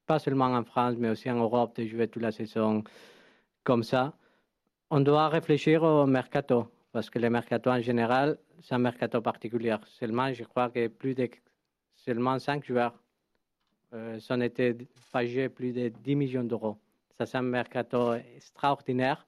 pas 0.08 0.18
seulement 0.18 0.52
en 0.60 0.64
France, 0.64 0.96
mais 0.98 1.10
aussi 1.10 1.30
en 1.30 1.36
Europe, 1.36 1.76
de 1.76 1.86
jouer 1.86 2.08
toute 2.08 2.24
la 2.24 2.32
saison 2.32 2.84
comme 3.64 3.84
ça. 3.84 4.14
On 4.90 5.02
doit 5.02 5.30
réfléchir 5.30 5.84
au 5.84 6.08
mercato, 6.08 6.68
parce 6.92 7.12
que 7.12 7.20
le 7.20 7.30
mercato 7.30 7.70
en 7.70 7.82
général, 7.82 8.40
c'est 8.62 8.74
un 8.74 8.80
mercato 8.80 9.22
particulier. 9.22 9.76
Seulement, 9.86 10.34
je 10.34 10.44
crois 10.44 10.70
que 10.72 10.88
plus 10.88 11.14
de 11.14 11.30
seulement 11.96 12.40
5 12.40 12.66
joueurs 12.66 12.96
euh, 13.94 14.20
sont 14.20 14.42
été 14.42 14.78
pagés 15.12 15.50
plus 15.50 15.74
de 15.74 15.90
10 15.90 16.16
millions 16.16 16.44
d'euros. 16.44 16.78
Ça, 17.18 17.26
c'est 17.26 17.38
un 17.38 17.42
mercato 17.42 18.14
extraordinaire. 18.14 19.26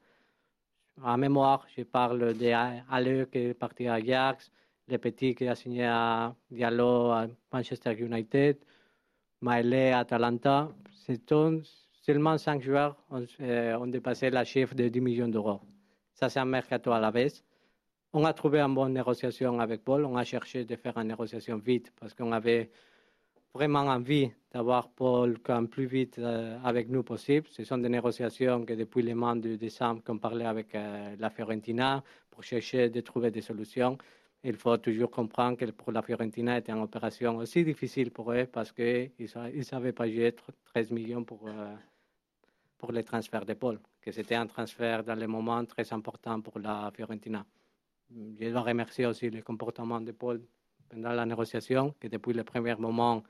En 1.02 1.18
mémoire, 1.18 1.66
je 1.76 1.84
parle 1.84 2.34
d'Ale 2.34 3.28
qui 3.32 3.40
est 3.40 3.54
parti 3.54 3.88
à 3.88 3.96
Ajax, 3.96 4.52
le 4.88 4.98
petit 4.98 5.34
qui 5.34 5.48
a 5.48 5.56
signé 5.56 5.86
à 5.86 6.36
Diallo 6.50 7.12
à 7.12 7.28
Manchester 7.52 7.94
United, 7.94 8.58
Maëlé, 9.42 9.92
Atalanta, 9.92 10.70
c'est 10.94 11.22
seulement 12.04 12.38
5 12.38 12.62
joueurs 12.62 12.96
ont, 13.10 13.26
euh, 13.40 13.76
ont, 13.78 13.88
dépassé 13.88 14.30
la 14.30 14.44
chiffre 14.44 14.76
de 14.76 14.88
10 14.88 15.02
millions 15.02 15.28
d'euros. 15.28 15.62
Ça, 16.14 16.30
c'est 16.30 16.40
un 16.40 16.46
mercato 16.46 16.92
à 16.92 17.00
la 17.00 17.12
baisse. 17.12 17.44
On 18.14 18.26
a 18.26 18.34
trouvé 18.34 18.60
une 18.60 18.76
bonne 18.76 18.94
négociation 18.94 19.60
avec 19.60 19.84
Paul. 19.84 20.06
On 20.06 20.18
a 20.18 20.24
cherché 20.24 20.66
de 20.66 20.76
faire 20.76 20.98
une 20.98 21.08
négociation 21.08 21.58
vite 21.58 21.92
parce 22.00 22.14
qu'on 22.14 22.32
avait 22.32 22.70
vraiment 23.54 23.82
envie 23.82 24.32
d'avoir 24.52 24.90
Paul 24.90 25.40
comme 25.40 25.68
plus 25.68 25.86
vite 25.86 26.20
euh, 26.20 26.58
avec 26.64 26.90
nous 26.90 27.04
possible. 27.04 27.48
Ce 27.50 27.64
sont 27.64 27.78
des 27.78 27.90
négociations 27.90 28.66
que 28.66 28.74
depuis 28.74 29.02
le 29.02 29.16
mois 29.16 29.36
de 29.36 29.56
décembre 29.56 30.04
qu'on 30.04 30.18
parlait 30.18 30.46
avec 30.46 30.74
euh, 30.76 31.16
la 31.20 31.30
Fiorentina 31.30 32.04
pour 32.30 32.44
chercher 32.44 32.90
de 32.90 33.02
trouver 33.02 33.32
des 33.32 33.42
solutions. 33.42 33.98
Il 34.44 34.56
faut 34.56 34.76
toujours 34.78 35.12
comprendre 35.12 35.58
que 35.58 35.66
pour 35.66 35.92
la 35.92 36.02
Fiorentina 36.02 36.58
était 36.58 36.72
une 36.72 36.82
opération 36.82 37.38
aussi 37.38 37.64
difficile 37.64 38.12
pour 38.12 38.32
eux 38.34 38.46
parce 38.52 38.72
qu'ils 38.72 39.12
ne 39.20 39.62
savaient 39.64 39.92
pas 39.94 40.08
gérer 40.10 40.36
13 40.74 40.92
millions 40.92 41.24
pour, 41.24 41.48
euh, 41.48 41.76
pour 42.78 42.92
les 42.92 43.04
transferts 43.04 43.46
d'épaule, 43.46 43.80
que 44.02 44.12
c'était 44.12 44.36
un 44.36 44.48
transfert 44.48 45.04
dans 45.04 45.16
les 45.16 45.28
moments 45.28 45.64
très 45.66 45.94
important 45.94 46.42
pour 46.42 46.58
la 46.60 46.92
Fiorentina. 46.96 47.46
Je 48.10 48.50
dois 48.50 48.62
remercier 48.62 49.06
aussi 49.06 49.30
le 49.30 49.42
comportement 49.42 50.02
de 50.02 50.12
Paul 50.12 50.42
pendant 50.90 51.14
la 51.14 51.26
négociation, 51.26 51.94
que 52.00 52.08
depuis 52.08 52.34
le 52.34 52.44
premier 52.44 52.76
moment, 52.76 53.24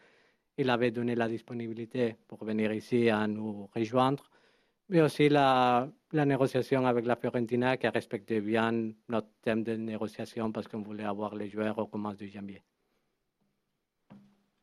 il 0.58 0.70
avait 0.70 0.92
donné 0.92 1.16
la 1.16 1.28
disponibilité 1.28 2.16
pour 2.28 2.44
venir 2.44 2.72
ici 2.74 3.10
à 3.10 3.28
nous 3.28 3.70
rejoindre 3.76 4.30
mais 4.92 5.02
aussi 5.02 5.30
la, 5.30 5.88
la, 6.12 6.26
négociation 6.26 6.86
avec 6.86 7.06
la 7.06 7.16
Fiorentina 7.16 7.78
qui 7.78 7.88
a 7.88 7.92
respecté 7.92 8.42
bien 8.42 8.92
notre 9.08 9.30
thème 9.42 9.64
de 9.64 9.74
négociation 9.78 10.52
parce 10.52 10.68
qu'on 10.68 10.82
voulait 10.82 11.06
avoir 11.06 11.34
les 11.34 11.50
joueurs 11.50 11.78
au 11.80 11.86
commencement 11.88 12.20
de 12.20 12.30
janvier. 12.30 12.62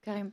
Karim. 0.02 0.30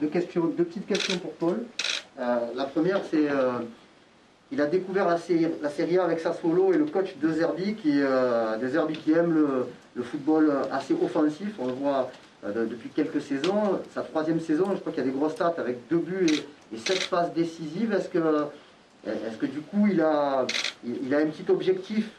Deux, 0.00 0.08
questions, 0.08 0.46
deux 0.48 0.64
petites 0.64 0.86
questions 0.86 1.18
pour 1.18 1.34
Paul. 1.34 1.66
Euh, 2.18 2.52
la 2.54 2.64
première, 2.64 3.04
c'est 3.04 3.30
euh, 3.30 3.60
il 4.50 4.60
a 4.60 4.66
découvert 4.66 5.06
la, 5.06 5.18
série, 5.18 5.46
la 5.62 5.70
Serie 5.70 5.98
A 5.98 6.04
avec 6.04 6.18
Sassuolo 6.18 6.72
et 6.72 6.78
le 6.78 6.86
coach 6.86 7.16
de 7.18 7.30
Zerbi 7.32 7.74
qui, 7.74 8.00
euh, 8.00 8.56
de 8.56 8.66
Zerbi 8.66 8.94
qui 8.94 9.12
aime 9.12 9.32
le, 9.32 9.66
le, 9.98 10.02
football 10.04 10.52
assez 10.72 10.94
offensif. 10.94 11.54
On 11.58 11.66
le 11.66 11.72
voit 11.72 12.10
euh, 12.44 12.66
depuis 12.66 12.88
quelques 12.88 13.20
saisons. 13.20 13.80
Sa 13.94 14.02
troisième 14.02 14.40
saison, 14.40 14.66
je 14.72 14.80
crois 14.80 14.92
qu'il 14.92 15.04
y 15.04 15.06
a 15.06 15.10
des 15.10 15.16
grosses 15.16 15.32
stats 15.32 15.54
avec 15.58 15.88
deux 15.88 15.98
buts 15.98 16.26
et, 16.72 16.76
sept 16.76 17.08
passes 17.10 17.32
décisives. 17.34 17.92
Est-ce 17.92 18.08
que, 18.08 18.46
est 19.06 19.38
que 19.38 19.46
du 19.46 19.60
coup 19.60 19.88
il 19.90 20.00
a, 20.00 20.46
il, 20.84 21.14
a 21.14 21.18
un 21.18 21.26
petit 21.26 21.50
objectif 21.50 22.10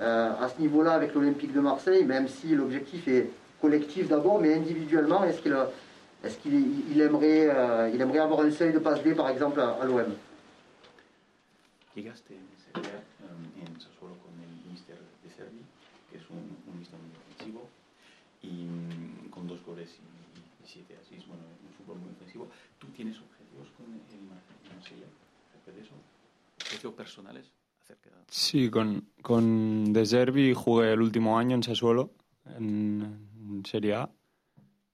euh, 0.00 0.32
à 0.40 0.48
ce 0.48 0.60
niveau-là 0.60 0.92
avec 0.92 1.14
l'Olympique 1.14 1.52
de 1.52 1.60
Marseille, 1.60 2.04
même 2.04 2.26
si 2.28 2.54
l'objectif 2.54 3.06
est 3.06 3.30
collectif 3.60 4.08
d'abord, 4.08 4.40
mais 4.40 4.54
individuellement, 4.54 5.24
est-ce 5.24 5.40
qu'il 5.40 6.54
est 6.54 6.62
il 6.90 7.00
aimerait, 7.00 7.48
euh, 7.48 7.90
il 7.94 8.00
aimerait 8.00 8.18
avoir 8.18 8.40
un 8.40 8.50
seuil 8.50 8.72
de 8.72 8.78
passe 8.78 9.02
D 9.02 9.14
par 9.14 9.28
exemple 9.28 9.60
à, 9.60 9.78
l'OM 9.84 10.14
Llegaste 11.96 12.26
en 12.74 12.80
en 12.80 13.80
Sassuolo 13.80 14.14
con 14.22 14.30
el 14.40 15.30
Servi, 15.36 15.62
que 16.10 16.18
es 16.18 16.30
un, 16.30 16.38
un 16.38 16.76
muy 16.76 16.84
ofensivo, 16.84 17.68
y 18.42 19.28
con 19.30 19.46
dos 19.46 19.64
goles 19.64 19.90
y, 19.98 20.64
y 20.64 20.66
siete 20.66 20.96
asís, 20.96 21.26
bueno, 21.26 21.42
un 21.42 21.74
fútbol 21.74 21.98
muy 21.98 22.10
ofensivo. 22.12 22.48
¿Tú 22.78 22.86
tienes 22.88 23.16
objetivos 23.18 23.68
con 23.76 23.86
el 23.86 24.74
Marsella 24.74 25.06
de 25.74 25.80
eso? 25.82 25.94
¿Objetivos 26.60 26.94
personales? 26.94 27.50
Acerca... 27.82 28.10
Sí, 28.28 28.70
con, 28.70 29.08
con 29.22 29.92
De 29.92 30.06
Zerbi 30.06 30.54
jugué 30.54 30.92
el 30.92 31.00
último 31.00 31.38
año 31.38 31.54
en 31.56 31.62
Sassuolo, 31.62 32.12
en, 32.56 33.26
Serie 33.64 33.94
A, 33.94 34.10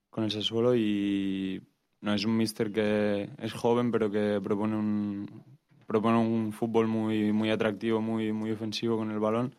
con 0.09 0.23
el 0.23 0.31
Sassuolo 0.31 0.75
y 0.75 1.61
no 2.01 2.13
es 2.13 2.25
un 2.25 2.37
míster 2.37 2.71
que 2.71 3.29
es 3.37 3.53
joven, 3.53 3.91
pero 3.91 4.09
que 4.09 4.39
propone 4.41 4.75
un, 4.75 5.43
propone 5.85 6.17
un 6.17 6.51
fútbol 6.51 6.87
muy, 6.87 7.31
muy 7.31 7.51
atractivo, 7.51 8.01
muy, 8.01 8.31
muy 8.31 8.51
ofensivo 8.51 8.97
con 8.97 9.11
el 9.11 9.19
balón. 9.19 9.53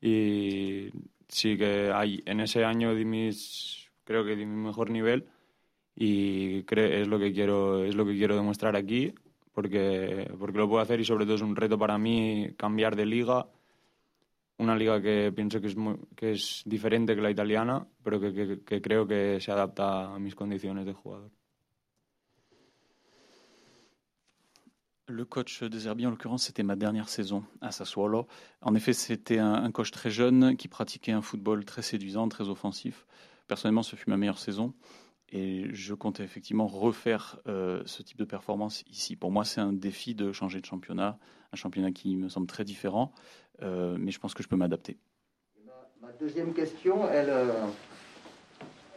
Y 0.00 0.90
sí 1.28 1.56
que 1.56 1.90
hay, 1.92 2.22
en 2.26 2.40
ese 2.40 2.64
año 2.64 2.94
di 2.94 3.04
creo 4.04 4.24
que 4.24 4.36
di 4.36 4.46
mi 4.46 4.56
mejor 4.56 4.90
nivel 4.90 5.26
y 5.94 6.64
es 6.68 7.08
lo 7.08 7.18
que 7.18 7.32
quiero, 7.32 7.84
es 7.84 7.94
lo 7.94 8.06
que 8.06 8.16
quiero 8.16 8.36
demostrar 8.36 8.76
aquí 8.76 9.12
porque, 9.52 10.30
porque 10.38 10.58
lo 10.58 10.68
puedo 10.68 10.82
hacer 10.82 11.00
y 11.00 11.04
sobre 11.04 11.24
todo 11.24 11.34
es 11.34 11.42
un 11.42 11.56
reto 11.56 11.78
para 11.78 11.98
mí 11.98 12.54
cambiar 12.56 12.96
de 12.96 13.06
liga. 13.06 13.46
Una 14.58 14.76
liga 14.76 15.00
que 15.00 15.32
pienso 15.34 15.60
que 15.60 15.68
es, 15.68 15.76
muy, 15.76 15.96
que 16.14 16.32
es 16.32 16.62
diferente 16.66 17.14
que 17.14 17.22
la 17.22 17.30
italiana, 17.30 17.86
pero 18.02 18.20
que 18.20 18.80
creo 18.82 19.06
que 19.06 19.40
se 19.40 19.50
adapta 19.50 20.14
a 20.14 20.18
mis 20.18 20.34
condiciones 20.34 20.84
de 20.84 20.92
jugador. 20.92 21.30
Le 25.10 25.24
coach 25.24 25.64
de 25.64 25.76
Zerbi, 25.76 26.06
en 26.06 26.10
l'occurrence, 26.10 26.44
c'était 26.44 26.62
ma 26.62 26.76
dernière 26.76 27.08
saison 27.08 27.42
à 27.60 27.72
Sassuolo. 27.72 28.28
En 28.62 28.76
effet, 28.76 28.92
c'était 28.92 29.38
un, 29.38 29.70
coach 29.72 29.90
très 29.90 30.08
jeune 30.08 30.56
qui 30.56 30.68
pratiquait 30.68 31.10
un 31.10 31.20
football 31.20 31.64
très 31.64 31.82
séduisant, 31.82 32.28
très 32.28 32.48
offensif. 32.48 33.06
Personnellement, 33.48 33.82
ce 33.82 33.96
fut 33.96 34.08
ma 34.08 34.16
meilleure 34.16 34.38
saison 34.38 34.72
et 35.32 35.66
je 35.72 35.94
comptais 35.94 36.22
effectivement 36.22 36.68
refaire 36.68 37.40
euh, 37.48 37.82
ce 37.86 38.04
type 38.04 38.18
de 38.18 38.24
performance 38.24 38.84
ici. 38.88 39.16
Pour 39.16 39.32
moi, 39.32 39.44
c'est 39.44 39.60
un 39.60 39.72
défi 39.72 40.14
de 40.14 40.30
changer 40.30 40.60
de 40.60 40.66
championnat, 40.66 41.18
un 41.52 41.56
championnat 41.56 41.90
qui 41.90 42.14
me 42.14 42.28
semble 42.28 42.46
très 42.46 42.62
différent, 42.62 43.12
euh, 43.62 43.96
mais 43.98 44.12
je 44.12 44.20
pense 44.20 44.32
que 44.32 44.44
je 44.44 44.48
peux 44.48 44.56
m'adapter. 44.56 44.96
Ma, 45.66 46.06
ma, 46.06 46.12
deuxième 46.12 46.54
question, 46.54 47.08
elle, 47.08 47.30
euh, 47.30 47.66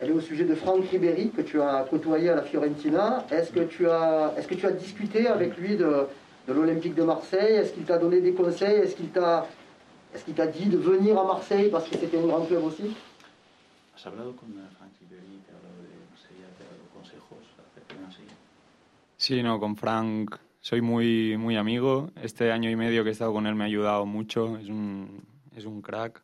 elle, 0.04 0.10
est 0.10 0.14
au 0.14 0.22
sujet 0.22 0.44
de 0.44 0.56
Franck 0.56 0.90
Ribéry, 0.90 1.30
que 1.30 1.42
tu 1.42 1.62
as 1.62 1.86
côtoyé 1.90 2.30
à 2.30 2.36
la 2.36 2.44
Fiorentina. 2.44 3.26
Est-ce 3.32 3.52
que, 3.52 3.62
tu 3.62 3.90
as, 3.90 4.34
est 4.38 4.48
que 4.48 4.56
tu 4.56 4.66
as 4.66 4.72
discuté 4.72 5.28
avec 5.28 5.58
lui 5.58 5.76
de, 5.76 6.08
de 6.48 6.54
l'Olympique 6.54 6.96
de 6.96 7.04
Marseille? 7.04 7.56
Est-ce 7.56 7.74
qu'il 7.74 7.86
t'a 7.86 7.98
donné 7.98 8.22
des 8.22 8.34
conseils? 8.34 8.82
Est-ce 8.82 8.96
qu'il 8.96 9.10
t'a 9.10 9.48
est 10.14 10.24
qu 10.26 10.34
t'a 10.34 10.48
dit 10.48 10.66
de 10.66 10.78
venir 10.78 11.18
à 11.18 11.24
Marseille 11.24 11.70
parce 11.72 11.90
que 11.90 11.98
c'était 11.98 12.18
un 12.18 12.28
grand 12.28 12.46
club 12.46 12.64
aussi? 12.64 12.96
¿Has 13.96 14.06
hablado 14.08 14.36
con 14.36 14.48
Frank 14.78 14.92
Ribéry? 15.00 15.40
¿Te 15.46 15.52
ha 15.52 15.58
hablado 15.58 15.82
de 15.82 15.90
Marsella? 16.12 16.48
¿Te 16.58 16.64
ha 16.64 16.68
dado 16.68 16.84
consejos 16.94 17.40
acerca 17.58 17.96
de 17.96 18.02
Marsella? 18.02 18.36
Sí, 19.18 19.42
no, 19.42 19.60
con 19.60 19.76
Frank 19.76 20.36
soy 20.60 20.82
muy, 20.82 21.38
muy 21.38 21.56
amigo. 21.56 22.12
Este 22.22 22.52
año 22.52 22.70
y 22.70 22.76
medio 22.76 23.04
que 23.04 23.10
he 23.10 23.12
estado 23.12 23.34
con 23.34 23.48
él 23.48 23.56
me 23.56 23.64
ha 23.64 23.68
ayudado 23.68 24.06
mucho. 24.06 24.58
Es 24.58 24.70
un, 24.70 25.24
es 25.56 25.66
un 25.66 25.82
crack. 25.82 26.22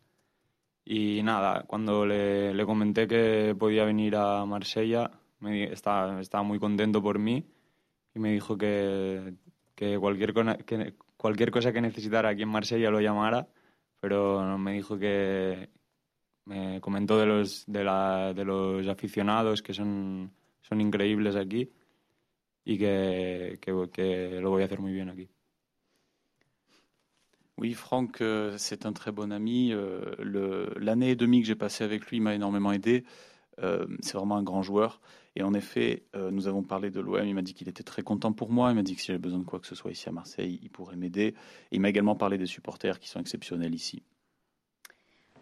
Y 0.92 1.22
nada, 1.22 1.66
cuando 1.68 2.04
le, 2.04 2.52
le, 2.52 2.66
comenté 2.66 3.08
que 3.08 3.56
podía 3.60 3.86
venir 3.86 4.16
a 4.16 4.44
Marsella, 4.48 5.12
me, 5.40 5.72
estaba, 5.72 6.20
estaba, 6.20 6.44
muy 6.44 6.58
contento 6.58 7.00
por 7.00 7.20
mí 7.20 7.46
y 8.16 8.20
me 8.20 8.32
dijo 8.32 8.58
que, 8.58 9.36
que, 9.76 10.00
cualquier, 10.00 10.34
que 10.66 10.96
cualquier 11.16 11.52
cosa 11.52 11.72
que 11.72 11.80
necesitara 11.80 12.30
aquí 12.30 12.42
en 12.42 12.50
Marsella 12.50 12.90
lo 12.90 13.02
llamara, 13.02 13.48
pero 14.00 14.58
me 14.58 14.74
dijo 14.74 14.98
que, 14.98 15.70
me 16.46 16.82
comentó 16.82 17.20
de 17.20 17.28
los, 17.28 17.66
de, 17.68 17.84
la, 17.84 18.34
de 18.34 18.44
los 18.44 18.88
aficionados 18.88 19.62
que 19.62 19.76
son, 19.76 20.32
son 20.62 20.82
increíbles 20.82 21.36
aquí 21.36 21.72
y 22.66 22.80
que, 22.80 23.60
que, 23.62 23.90
que 23.94 24.40
lo 24.42 24.50
voy 24.50 24.64
a 24.64 24.66
hacer 24.66 24.80
muy 24.80 24.94
bien 24.94 25.10
aquí. 25.10 25.30
Oui, 27.60 27.74
Franck, 27.74 28.22
euh, 28.22 28.56
c'est 28.58 28.86
un 28.86 28.94
très 28.94 29.12
bon 29.12 29.32
ami. 29.34 29.74
Euh, 29.74 30.70
L'année 30.80 31.12
et 31.12 31.16
demie 31.18 31.42
que 31.42 31.48
j'ai 31.48 31.56
passé 31.56 31.84
avec 31.84 32.06
lui 32.08 32.22
m'a 32.22 32.34
énormément 32.34 32.72
aidé. 32.72 33.04
Euh, 33.62 33.86
c'est 34.00 34.18
vraiment 34.18 34.38
un 34.38 34.44
grand 34.44 34.62
joueur. 34.64 35.02
Et 35.36 35.44
en 35.44 35.54
effet, 35.54 36.04
euh, 36.16 36.32
nous 36.32 36.48
avons 36.48 36.64
parlé 36.64 36.90
de 36.90 37.02
l'OM. 37.02 37.26
Il 37.26 37.36
m'a 37.36 37.42
dit 37.42 37.54
qu'il 37.54 37.68
était 37.68 37.84
très 37.84 38.02
content 38.02 38.32
pour 38.32 38.50
moi. 38.50 38.72
Il 38.72 38.76
m'a 38.76 38.82
dit 38.82 38.96
que 38.96 39.02
si 39.02 39.08
j'avais 39.08 39.20
besoin 39.20 39.40
de 39.40 39.44
quoi 39.44 39.60
que 39.60 39.68
ce 39.68 39.76
soit 39.76 39.92
ici 39.92 40.08
à 40.08 40.14
Marseille, 40.14 40.58
il 40.64 40.70
pourrait 40.70 40.96
m'aider. 40.96 41.36
Et 41.72 41.76
il 41.76 41.82
m'a 41.82 41.90
également 41.90 42.16
parlé 42.16 42.38
des 42.38 42.46
supporters 42.46 42.98
qui 42.98 43.10
sont 43.10 43.20
exceptionnels 43.20 43.76
ici. 43.76 44.04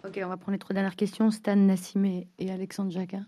Ok, 0.03 0.19
on 0.24 0.27
va 0.27 0.38
prendre 0.38 0.53
les 0.53 0.59
trois 0.59 0.74
dernières 0.74 0.95
questions. 0.95 1.29
Stan, 1.29 1.55
Nassim 1.55 2.03
et, 2.05 2.27
Alexandre 2.50 2.89
Jacquin. 2.91 3.25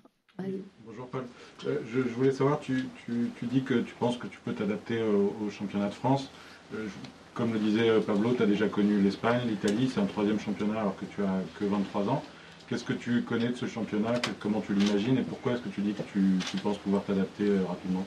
Bonjour 0.86 1.08
Paul. 1.10 1.25
Euh, 1.67 1.79
je, 1.91 2.00
je 2.01 2.08
voulais 2.15 2.31
savoir, 2.31 2.60
tu, 2.60 2.88
tu- 3.05 3.29
tu 3.38 3.46
dis 3.46 3.62
que 3.62 3.75
tu 3.81 3.93
penses 3.96 4.17
que 4.17 4.25
tu 4.27 4.39
peux 4.46 4.53
t'adapter 4.53 5.01
au, 5.03 5.36
au 5.46 5.50
championnat 5.51 5.89
de 5.89 5.93
France. 5.93 6.31
Euh, 6.74 6.88
je- 6.88 7.18
comme 7.39 7.53
le 7.53 7.60
disait 7.60 7.89
euh, 7.89 8.01
Pablo, 8.01 8.34
tu 8.34 8.43
as 8.43 8.46
déjà 8.46 8.67
connu 8.67 9.00
l'Espagne, 9.00 9.48
l'Italie, 9.48 9.88
c'est 9.88 10.01
un 10.01 10.05
troisième 10.05 10.41
championnat 10.41 10.81
alors 10.81 10.98
que 10.98 11.05
tu 11.05 11.24
as 11.24 11.41
que 11.58 11.63
23 11.63 12.10
ans. 12.10 12.22
Qu'est-ce 12.67 12.84
que 12.84 12.91
tu 12.91 13.22
connais 13.22 13.48
de 13.48 13.55
ce 13.55 13.65
championnat? 13.65 14.19
Comment 14.41 14.60
tu 14.60 14.74
l'imagines 14.74 15.17
Et 15.17 15.24
pourquoi 15.24 15.53
est-ce 15.53 15.62
que 15.62 15.69
tu 15.69 15.79
dis 15.79 15.93
que 15.93 16.01
tu, 16.01 16.22
tu 16.51 16.58
penses 16.58 16.77
pouvoir 16.79 17.01
t'adapter 17.05 17.48
euh, 17.48 17.63
rapidement? 17.65 18.05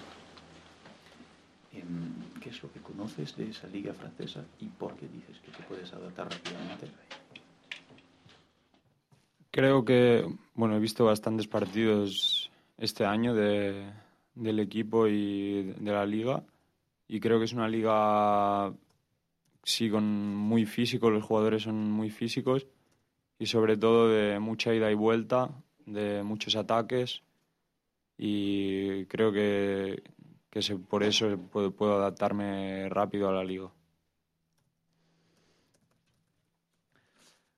Em, 1.75 1.81
¿Qué 2.43 2.51
es 2.51 2.63
lo 2.63 2.69
que 2.69 2.79
conoces 2.81 3.35
de 3.39 3.49
esa 3.49 3.67
liga 3.69 3.95
francesa 3.95 4.45
y 4.61 4.67
por 4.67 4.95
qué 4.97 5.07
dices 5.09 5.41
que 5.43 5.51
te 5.51 5.63
puedes 5.63 5.91
adaptar 5.95 6.29
rápidamente? 6.31 6.89
Creo 9.51 9.83
que, 9.83 10.27
bueno, 10.55 10.77
he 10.77 10.79
visto 10.79 11.07
bastantes 11.07 11.47
partidos 11.47 12.51
este 12.77 13.07
año 13.07 13.35
de, 13.35 13.83
del 14.35 14.61
equipo 14.61 15.09
y 15.09 15.73
de 15.79 15.91
la 15.91 16.05
liga 16.05 16.43
y 17.09 17.21
creo 17.21 17.39
que 17.39 17.45
es 17.45 17.53
una 17.53 17.69
liga, 17.69 18.73
sí, 19.63 19.91
con 19.91 20.05
muy 20.37 20.67
físico, 20.67 21.11
los 21.11 21.25
jugadores 21.25 21.63
son 21.63 21.91
muy 21.91 22.11
físicos 22.11 22.67
y 23.39 23.47
sobre 23.47 23.77
todo 23.77 24.09
de 24.11 24.39
mucha 24.41 24.75
ida 24.75 24.91
y 24.91 24.95
vuelta, 24.95 25.51
de 25.87 26.23
muchos 26.25 26.57
ataques 26.57 27.23
y 28.19 29.07
creo 29.07 29.33
que, 29.33 30.03
que 30.51 30.63
se- 30.63 30.77
por 30.79 31.03
eso 31.05 31.39
puedo, 31.53 31.73
puedo 31.75 31.97
adaptarme 31.97 32.89
rápido 32.91 33.29
a 33.29 33.33
la 33.33 33.45
liga. 33.45 33.71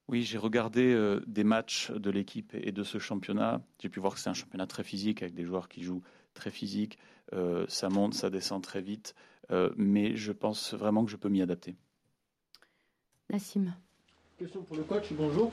Oui, 0.09 0.23
j'ai 0.23 0.39
regardé 0.39 0.93
euh, 0.93 1.21
des 1.27 1.45
matchs 1.45 1.91
de 1.91 2.11
l'équipe 2.11 2.55
et 2.55 2.73
de 2.73 2.83
ce 2.83 2.99
championnat. 2.99 3.63
J'ai 3.81 3.89
pu 3.89 4.01
voir 4.01 4.15
que 4.15 4.21
c'est 4.21 4.29
un 4.31 4.35
championnat 4.35 4.67
très 4.67 4.85
physique 4.85 5.23
avec 5.23 5.35
des 5.35 5.45
joueurs 5.45 5.69
qui 5.69 5.83
jouent 5.83 6.03
très 6.35 6.51
physique. 6.51 6.99
Euh, 7.33 7.65
ça 7.69 7.89
monte, 7.89 8.15
ça 8.15 8.29
descend 8.31 8.63
très 8.63 8.83
vite. 8.83 9.15
Euh, 9.51 9.71
mais 9.77 10.17
je 10.17 10.33
pense 10.33 10.75
vraiment 10.75 11.05
que 11.05 11.11
je 11.11 11.17
peux 11.17 11.29
m'y 11.31 11.41
adapter. 11.43 11.77
Nassim. 13.31 13.73
Question 14.39 14.63
pour 14.63 14.77
le 14.77 14.83
coach, 14.83 15.07
bonjour. 15.13 15.53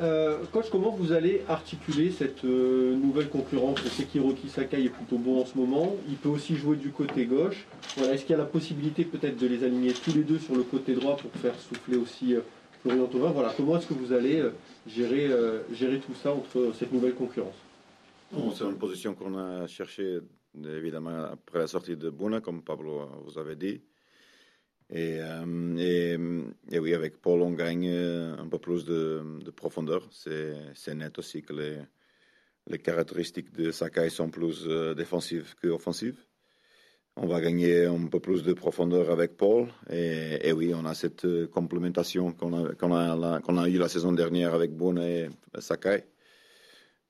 Euh, 0.00 0.44
coach, 0.52 0.70
comment 0.70 0.90
vous 0.90 1.12
allez 1.12 1.42
articuler 1.48 2.10
cette 2.10 2.44
euh, 2.44 2.96
nouvelle 2.96 3.28
concurrence? 3.28 3.78
Je 3.84 3.88
sais 3.90 4.04
qu'Hiroki 4.04 4.48
Sakai 4.48 4.84
est 4.84 4.88
plutôt 4.88 5.18
bon 5.18 5.42
en 5.42 5.44
ce 5.44 5.56
moment. 5.56 5.94
Il 6.08 6.16
peut 6.16 6.30
aussi 6.30 6.56
jouer 6.56 6.76
du 6.76 6.90
côté 6.90 7.26
gauche. 7.26 7.66
Voilà, 7.96 8.14
Est-ce 8.14 8.22
qu'il 8.22 8.30
y 8.30 8.34
a 8.34 8.38
la 8.38 8.46
possibilité 8.46 9.04
peut-être 9.04 9.36
de 9.38 9.46
les 9.46 9.62
aligner 9.64 9.92
tous 9.92 10.14
les 10.14 10.24
deux 10.24 10.38
sur 10.38 10.56
le 10.56 10.62
côté 10.62 10.94
droit 10.94 11.16
pour 11.16 11.30
faire 11.32 11.54
souffler 11.60 11.96
aussi 11.96 12.34
euh, 12.34 12.40
Florian 12.80 13.06
Thauvin? 13.06 13.30
Voilà, 13.32 13.52
comment 13.54 13.76
est-ce 13.76 13.86
que 13.86 13.94
vous 13.94 14.12
allez 14.14 14.40
euh, 14.40 14.50
gérer, 14.86 15.26
euh, 15.26 15.60
gérer 15.74 15.98
tout 16.00 16.14
ça 16.14 16.32
entre 16.32 16.72
cette 16.74 16.92
nouvelle 16.92 17.14
concurrence? 17.14 17.54
Bon, 18.32 18.50
C'est 18.52 18.64
une 18.64 18.78
position 18.78 19.14
qu'on 19.14 19.36
a 19.36 19.66
cherchée 19.66 20.20
évidemment 20.64 21.26
après 21.32 21.58
la 21.58 21.66
sortie 21.66 21.96
de 21.96 22.08
Buna, 22.08 22.40
comme 22.40 22.62
Pablo 22.62 23.02
vous 23.26 23.38
avait 23.38 23.56
dit. 23.56 23.82
Et, 24.94 25.20
euh, 25.20 25.76
et, 25.78 26.18
et 26.70 26.78
oui, 26.78 26.92
avec 26.92 27.16
Paul, 27.22 27.40
on 27.40 27.52
gagne 27.52 27.88
un 27.88 28.46
peu 28.46 28.58
plus 28.58 28.84
de, 28.84 29.22
de 29.42 29.50
profondeur. 29.50 30.06
C'est 30.12 30.94
net 30.94 31.18
aussi 31.18 31.40
que 31.40 31.54
les, 31.54 31.78
les 32.66 32.78
caractéristiques 32.78 33.52
de 33.52 33.70
Sakai 33.70 34.10
sont 34.10 34.30
plus 34.30 34.66
euh, 34.66 34.94
défensives 34.94 35.54
qu'offensives. 35.60 36.26
On 37.16 37.26
va 37.26 37.40
gagner 37.40 37.86
un 37.86 38.06
peu 38.06 38.20
plus 38.20 38.42
de 38.42 38.52
profondeur 38.52 39.10
avec 39.10 39.36
Paul. 39.36 39.68
Et, 39.88 40.46
et 40.46 40.52
oui, 40.52 40.72
on 40.74 40.84
a 40.84 40.94
cette 40.94 41.24
euh, 41.24 41.46
complémentation 41.46 42.32
qu'on 42.32 42.66
a, 42.66 42.74
qu'on 42.74 42.94
a, 42.94 43.40
qu'on 43.40 43.58
a 43.58 43.68
eu 43.68 43.78
la 43.78 43.88
saison 43.88 44.12
dernière 44.12 44.52
avec 44.54 44.76
Buna 44.76 45.08
et 45.08 45.28
Sakai 45.58 46.04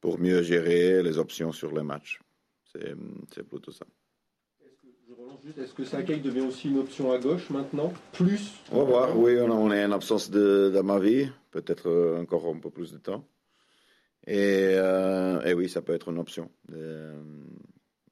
pour 0.00 0.18
mieux 0.20 0.42
gérer 0.42 1.02
les 1.02 1.18
options 1.18 1.52
sur 1.52 1.72
les 1.72 1.82
matchs. 1.82 2.20
C'est 2.64 3.46
plutôt 3.48 3.72
ça. 3.72 3.86
Est-ce 5.58 5.74
que 5.74 5.84
Sakai 5.84 6.18
devient 6.18 6.42
aussi 6.42 6.68
une 6.68 6.78
option 6.78 7.12
à 7.12 7.18
gauche 7.18 7.50
maintenant 7.50 7.92
Plus 8.12 8.52
On 8.70 8.78
va 8.78 8.84
voir, 8.84 9.18
oui, 9.18 9.38
on, 9.40 9.72
est 9.72 9.84
en 9.84 9.92
absence 9.92 10.30
de, 10.30 10.70
de 10.74 10.80
Mavi, 10.80 11.28
peut-être 11.50 11.88
euh, 11.88 12.20
encore 12.20 12.46
un 12.46 12.58
peu 12.58 12.70
plus 12.70 12.92
de 12.92 12.98
temps. 12.98 13.24
Et, 14.26 14.74
euh, 14.76 15.42
et 15.42 15.54
oui, 15.54 15.68
ça 15.68 15.82
peut 15.82 15.94
être 15.94 16.10
une 16.10 16.18
option. 16.18 16.50
Euh, 16.72 17.20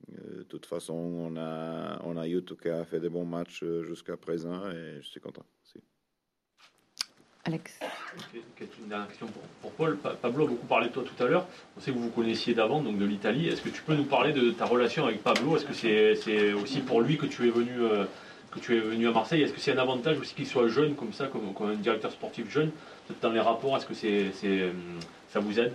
de 0.08 0.42
toute 0.42 0.66
façon, 0.66 0.94
on 0.94 1.36
a, 1.36 2.02
on 2.04 2.16
a 2.16 2.26
Yuto 2.26 2.56
qui 2.56 2.68
a 2.68 2.84
fait 2.84 2.98
des 2.98 3.08
bons 3.08 3.24
matchs 3.24 3.64
jusqu'à 3.82 4.16
présent 4.16 4.68
et 4.70 4.98
je 5.00 5.06
suis 5.06 5.20
content. 5.20 5.44
Alex. 7.50 7.78
Une 8.82 8.88
dernière 8.88 9.08
question 9.08 9.26
pour, 9.26 9.42
pour 9.62 9.72
Paul. 9.72 9.96
Pa- 9.98 10.10
Pablo 10.10 10.44
a 10.44 10.48
beaucoup 10.48 10.66
parlé 10.66 10.88
de 10.88 10.92
toi 10.92 11.02
tout 11.04 11.22
à 11.24 11.26
l'heure. 11.26 11.46
On 11.76 11.80
sait 11.80 11.90
que 11.90 11.96
vous 11.96 12.04
vous 12.04 12.10
connaissiez 12.10 12.54
d'avant, 12.54 12.80
donc 12.80 12.96
de 12.98 13.04
l'Italie. 13.04 13.48
Est-ce 13.48 13.60
que 13.62 13.68
tu 13.70 13.82
peux 13.82 13.94
nous 13.94 14.04
parler 14.04 14.32
de 14.32 14.50
ta 14.52 14.66
relation 14.66 15.04
avec 15.06 15.22
Pablo? 15.22 15.56
Est-ce 15.56 15.64
que 15.66 15.72
c'est 15.74 16.52
aussi 16.52 16.80
pour 16.80 17.00
lui 17.00 17.16
que 17.18 17.26
tu 17.26 17.46
es 17.48 17.50
venu, 17.50 17.72
euh, 17.80 18.04
que 18.52 18.60
tu 18.60 18.76
es 18.76 18.80
venu 18.80 19.08
à 19.08 19.12
Marseille? 19.12 19.42
Est-ce 19.42 19.52
que 19.52 19.60
c'est 19.60 19.72
un 19.72 19.78
avantage 19.78 20.18
aussi 20.20 20.34
qu'il 20.34 20.46
soit 20.46 20.68
jeune 20.68 20.94
comme 20.94 21.12
ça, 21.12 21.26
comme, 21.26 21.52
comme 21.54 21.70
un 21.70 21.74
directeur 21.74 22.12
sportif 22.12 22.48
jeune? 22.50 22.70
Peut-être 23.08 23.20
Dans 23.22 23.32
les 23.32 23.40
rapports, 23.40 23.76
est-ce 23.76 23.86
que 23.86 23.94
c'est 23.94 24.30
euh, 24.44 24.72
ça 25.32 25.40
vous 25.40 25.58
aide? 25.58 25.72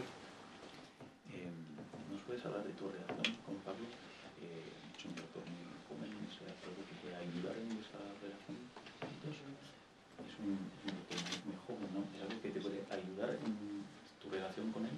¿No? 11.93 12.03
¿Es 12.15 12.21
algo 12.21 12.41
que 12.41 12.49
te 12.49 12.59
puede 12.59 12.83
ayudar 12.89 13.29
en 13.31 13.83
tu 14.21 14.29
relación 14.29 14.71
con 14.71 14.85
él? 14.85 14.91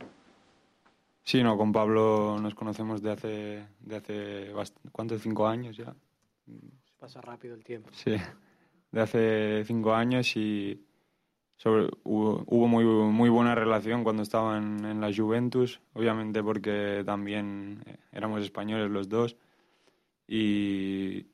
Sí, 1.24 1.44
no, 1.44 1.58
con 1.58 1.72
Pablo 1.72 2.38
nos 2.40 2.56
conocemos 2.56 3.02
de 3.02 3.12
hace, 3.12 3.68
de 3.82 3.96
hace 3.96 4.54
¿cuánto? 4.92 5.18
Cinco 5.20 5.48
años 5.48 5.76
ya. 5.76 5.94
Pasa 7.00 7.20
rápido 7.22 7.54
el 7.54 7.64
tiempo. 7.64 7.90
Sí, 7.92 8.16
de 8.92 9.02
hace 9.02 9.64
cinco 9.66 9.94
años 9.94 10.36
y 10.38 10.84
sobre, 11.58 11.90
hubo, 12.04 12.44
hubo 12.48 12.68
muy, 12.68 12.86
muy 12.86 13.30
buena 13.30 13.56
relación 13.56 14.04
cuando 14.04 14.24
estaba 14.24 14.58
en, 14.58 14.86
en 14.86 15.02
la 15.02 15.14
Juventus, 15.14 15.82
obviamente 15.94 16.42
porque 16.42 17.04
también 17.06 17.84
eh, 17.86 17.98
éramos 18.12 18.42
españoles 18.42 18.90
los 18.90 19.10
dos 19.10 19.36
y, 20.28 21.26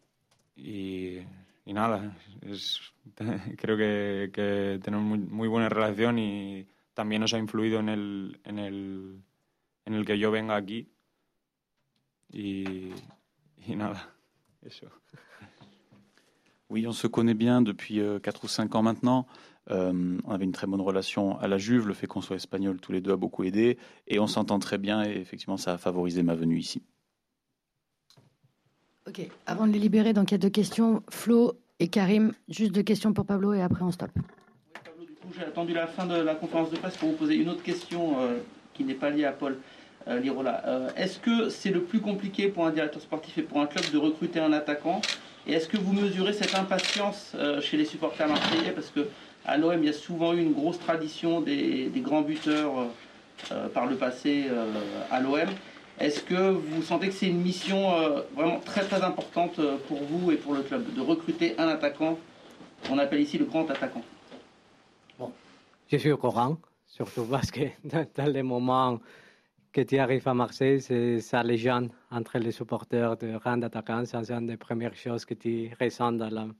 y, 0.56 1.19
y 1.65 1.73
nada, 1.73 2.17
es, 2.41 2.80
creo 3.58 3.78
que, 3.78 4.32
que 4.34 4.80
tenemos 4.84 5.06
muy, 5.06 5.19
muy 5.19 5.47
buena 5.47 5.69
relación 5.69 6.19
y 6.19 6.67
también 6.93 7.21
nos 7.21 7.34
ha 7.34 7.39
influido 7.39 7.80
en 7.80 7.89
el, 7.89 8.39
en 8.43 8.60
el, 8.60 9.23
en 9.86 9.93
el 9.93 10.06
que 10.06 10.17
yo 10.17 10.32
venga 10.32 10.56
aquí 10.56 10.89
y, 12.32 12.91
y 13.65 13.76
nada, 13.76 14.13
eso. 14.62 14.88
Oui, 16.69 16.88
on 16.88 16.93
se 16.93 17.08
connaît 17.08 17.36
bien 17.36 17.62
depuis 17.62 18.02
4 18.23 18.43
ou 18.43 18.47
5 18.47 18.73
ans 18.73 18.82
maintenant. 18.82 19.28
Euh, 19.69 20.17
on 20.26 20.32
avait 20.32 20.45
une 20.45 20.52
très 20.52 20.67
bonne 20.67 20.82
relation 20.82 21.38
à 21.39 21.47
la 21.47 21.58
Juve. 21.58 21.88
Le 21.88 21.93
fait 21.93 22.08
qu'on 22.08 22.21
soit 22.21 22.36
espagnol 22.36 22.80
tous 22.80 22.91
les 22.91 23.02
deux 23.02 23.12
a 23.12 23.15
beaucoup 23.15 23.43
aidé. 23.43 23.78
Et 24.08 24.19
on 24.19 24.28
s'entend 24.28 24.60
très 24.60 24.78
bien 24.78 25.04
et 25.04 25.17
effectivement, 25.17 25.58
ça 25.58 25.73
a 25.73 25.78
favorisé 25.78 26.23
ma 26.23 26.36
venue 26.36 26.58
ici. 26.58 26.82
Ok, 29.05 29.19
avant 29.47 29.67
de 29.67 29.73
les 29.73 29.79
libérer, 29.79 30.13
donc 30.13 30.31
il 30.31 30.33
y 30.33 30.35
a 30.35 30.37
deux 30.37 30.49
questions. 30.49 31.03
Flo 31.09 31.57
et 31.79 31.89
Karim, 31.89 32.31
juste 32.47 32.71
deux 32.71 32.83
questions 32.83 33.11
pour 33.11 33.25
Pablo 33.25 33.53
et 33.53 33.61
après 33.61 33.83
on 33.83 33.91
stop. 33.91 34.09
Du 34.97 35.07
coup, 35.07 35.27
j'ai 35.37 35.43
attendu 35.43 35.73
la 35.73 35.87
fin 35.87 36.05
de 36.05 36.15
la 36.15 36.35
conférence 36.35 36.71
de 36.71 36.77
presse 36.77 36.95
pour 36.95 37.09
vous 37.09 37.15
poser 37.15 37.35
une 37.35 37.49
autre 37.49 37.63
question 37.63 38.21
euh, 38.21 38.37
qui 38.73 38.85
n'est 38.85 38.93
pas 38.93 39.09
liée 39.09 39.25
à 39.25 39.33
Paul 39.33 39.57
euh, 40.07 40.19
Lirola. 40.19 40.63
Euh, 40.65 40.89
est-ce 40.95 41.19
que 41.19 41.49
c'est 41.49 41.71
le 41.71 41.81
plus 41.81 41.99
compliqué 41.99 42.47
pour 42.47 42.65
un 42.65 42.71
directeur 42.71 43.01
sportif 43.01 43.37
et 43.37 43.41
pour 43.41 43.59
un 43.59 43.65
club 43.65 43.83
de 43.91 43.97
recruter 43.97 44.39
un 44.39 44.53
attaquant? 44.53 45.01
Et 45.47 45.51
est-ce 45.51 45.67
que 45.67 45.77
vous 45.77 45.91
mesurez 45.91 46.31
cette 46.31 46.55
impatience 46.55 47.35
chez 47.59 47.75
les 47.75 47.83
supporters 47.83 48.29
marseillais? 48.29 48.71
Parce 48.71 48.89
que 48.89 49.09
à 49.43 49.57
l'OM, 49.57 49.77
il 49.77 49.85
y 49.85 49.89
a 49.89 49.93
souvent 49.93 50.33
eu 50.33 50.39
une 50.39 50.53
grosse 50.53 50.79
tradition 50.79 51.41
des, 51.41 51.91
grands 51.97 52.21
buteurs 52.21 52.87
par 53.73 53.87
le 53.87 53.97
passé 53.97 54.45
à 55.11 55.19
l'OM. 55.19 55.49
Est-ce 55.99 56.21
que 56.21 56.51
vous 56.51 56.82
sentez 56.82 57.08
que 57.08 57.13
c'est 57.13 57.27
une 57.27 57.41
mission 57.41 57.91
euh, 57.91 58.21
vraiment 58.36 58.60
très 58.60 58.84
très 58.84 59.01
importante 59.03 59.60
euh, 59.60 59.77
pour 59.88 60.03
vous 60.03 60.32
et 60.32 60.38
pour 60.38 60.53
le 60.53 60.63
club 60.63 60.93
de 60.93 61.01
recruter 61.01 61.58
un 61.60 61.67
attaquant 61.67 62.17
On 62.89 62.97
appelle 62.97 63.21
ici 63.21 63.38
le 63.38 63.45
grand 63.45 63.69
attaquant? 63.69 64.03
Je 65.88 65.97
suis 65.97 66.12
au 66.12 66.17
courant, 66.17 66.58
surtout 66.88 67.25
parce 67.25 67.51
que 67.51 67.62
dans, 67.84 68.25
les 68.25 68.41
moments 68.41 68.99
que 69.71 69.82
tu 69.82 69.99
arrives 69.99 70.27
à 70.27 70.34
Marseille, 70.34 70.82
c'est 70.82 71.19
ça 71.19 71.43
les 71.43 71.58
gens 71.58 71.88
entre 72.10 72.39
les 72.39 72.51
supporters 72.51 73.15
de 73.17 73.36
rang 73.36 73.58
d'attaquant. 73.58 74.03
C'est 74.06 74.32
une 74.32 74.47
des 74.47 74.58
premières 74.58 74.95
choses 74.95 75.25
que 75.25 75.36
tu 75.36 75.71
ressens 75.79 76.13
dans 76.13 76.51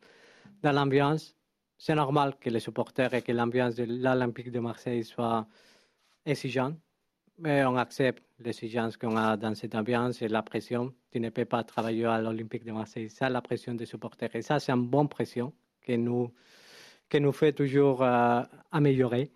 l'ambiance. 0.72 1.36
C'est 1.78 1.96
normal 1.96 2.36
que 2.40 2.50
les 2.52 2.60
supporters 2.60 3.14
et 3.14 3.22
que 3.24 3.32
l'ambiance 3.32 3.76
de 3.76 3.86
l'Olympique 3.86 4.52
de 4.52 4.60
Marseille 4.60 5.04
soit 5.04 5.48
exigeante, 6.26 6.76
mais 7.38 7.66
on 7.66 7.76
accepte 7.76 8.24
l'exigence 8.40 8.98
qu'on 8.98 9.16
a 9.18 9.38
dans 9.38 9.56
cette 9.56 9.76
ambiance 9.76 10.22
et 10.22 10.28
la 10.28 10.42
pression. 10.42 10.94
Tu 11.12 11.20
ne 11.20 11.30
peux 11.30 11.46
pas 11.46 11.64
travailler 11.64 12.06
à 12.06 12.22
l'Olympique 12.22 12.64
de 12.64 12.72
Marseille 12.72 13.10
sans 13.10 13.30
la 13.30 13.42
pression 13.42 13.74
des 13.74 13.86
supporters. 13.86 14.36
Et 14.36 14.42
ça, 14.42 14.60
c'est 14.60 14.72
une 14.72 14.88
bonne 14.88 15.10
pression 15.10 15.54
qui 15.86 15.98
nous, 15.98 16.32
qui 17.10 17.20
nous 17.20 17.32
fait 17.32 17.54
toujours 17.54 18.02
euh, 18.04 18.42
améliorer. 18.72 19.32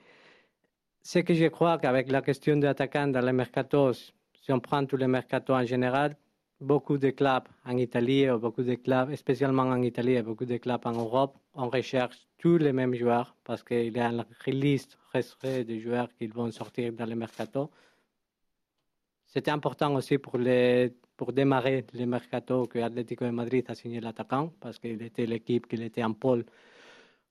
Ce 1.01 1.19
que 1.19 1.33
je 1.33 1.45
crois 1.47 1.77
qu'avec 1.77 2.11
la 2.11 2.21
question 2.21 2.57
des 2.57 2.67
attaquants 2.67 3.07
dans 3.07 3.25
les 3.25 3.31
mercatos, 3.31 4.13
si 4.41 4.51
on 4.51 4.59
prend 4.59 4.85
tous 4.85 4.97
les 4.97 5.07
mercatos 5.07 5.55
en 5.55 5.65
général, 5.65 6.15
beaucoup 6.59 6.97
de 6.97 7.11
clubs 7.11 7.47
en 7.65 7.77
Italie, 7.77 8.27
beaucoup 8.39 8.63
de 8.63 8.75
clubs, 8.75 9.15
spécialement 9.15 9.63
en 9.63 9.81
Italie 9.81 10.13
et 10.13 10.21
beaucoup 10.23 10.45
de 10.45 10.57
clubs 10.57 10.81
en 10.85 10.93
Europe, 10.93 11.37
on 11.53 11.69
recherche 11.69 12.27
tous 12.37 12.57
les 12.57 12.73
mêmes 12.73 12.95
joueurs 12.95 13.35
parce 13.43 13.63
qu'il 13.63 13.95
y 13.95 13.99
a 13.99 14.09
une 14.09 14.25
liste 14.47 14.97
restreinte 15.13 15.67
de 15.67 15.79
joueurs 15.79 16.09
qui 16.17 16.27
vont 16.27 16.51
sortir 16.51 16.93
dans 16.93 17.05
les 17.05 17.15
mercato. 17.15 17.69
C'était 19.27 19.51
important 19.51 19.93
aussi 19.95 20.17
pour, 20.17 20.37
les, 20.37 20.93
pour 21.15 21.33
démarrer 21.33 21.85
le 21.93 22.05
mercato 22.05 22.65
que 22.65 22.79
Atlético 22.79 23.25
de 23.25 23.31
Madrid 23.31 23.65
a 23.67 23.75
signé 23.75 23.99
l'attaquant 23.99 24.53
parce 24.59 24.79
qu'il 24.79 25.01
était 25.01 25.25
l'équipe 25.25 25.67
qui 25.67 25.75
était 25.83 26.03
en 26.03 26.13
pôle 26.13 26.45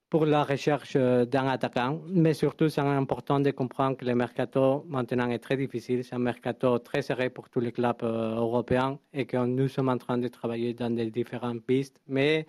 pour 0.09 0.25
la 0.25 0.45
recherche 0.45 0.95
euh, 0.97 1.25
d'un 1.25 1.49
attaquant. 1.49 2.01
Mais 2.09 2.35
surtout, 2.35 2.69
c'est 2.69 2.81
important 2.81 3.41
de 3.41 3.51
comprendre 3.51 3.97
que 3.97 4.05
le 4.05 4.15
mercato 4.15 4.85
maintenant 4.89 5.29
est 5.31 5.39
très 5.39 5.57
difficile. 5.57 6.05
C'est 6.05 6.15
un 6.15 6.21
mercato 6.21 6.79
très 6.79 7.03
serré 7.03 7.31
pour 7.31 7.49
tous 7.51 7.61
les 7.61 7.73
clubs 7.73 8.03
euh, 8.03 8.37
européens 8.37 8.99
et 9.13 9.27
que 9.27 9.37
nous 9.37 9.69
sommes 9.69 9.89
en 9.89 9.99
train 9.99 10.19
de 10.19 10.29
travailler 10.29 10.75
dans 10.75 10.91
des 10.95 11.11
différentes 11.11 11.63
pistes. 11.65 12.01
Mais 12.07 12.47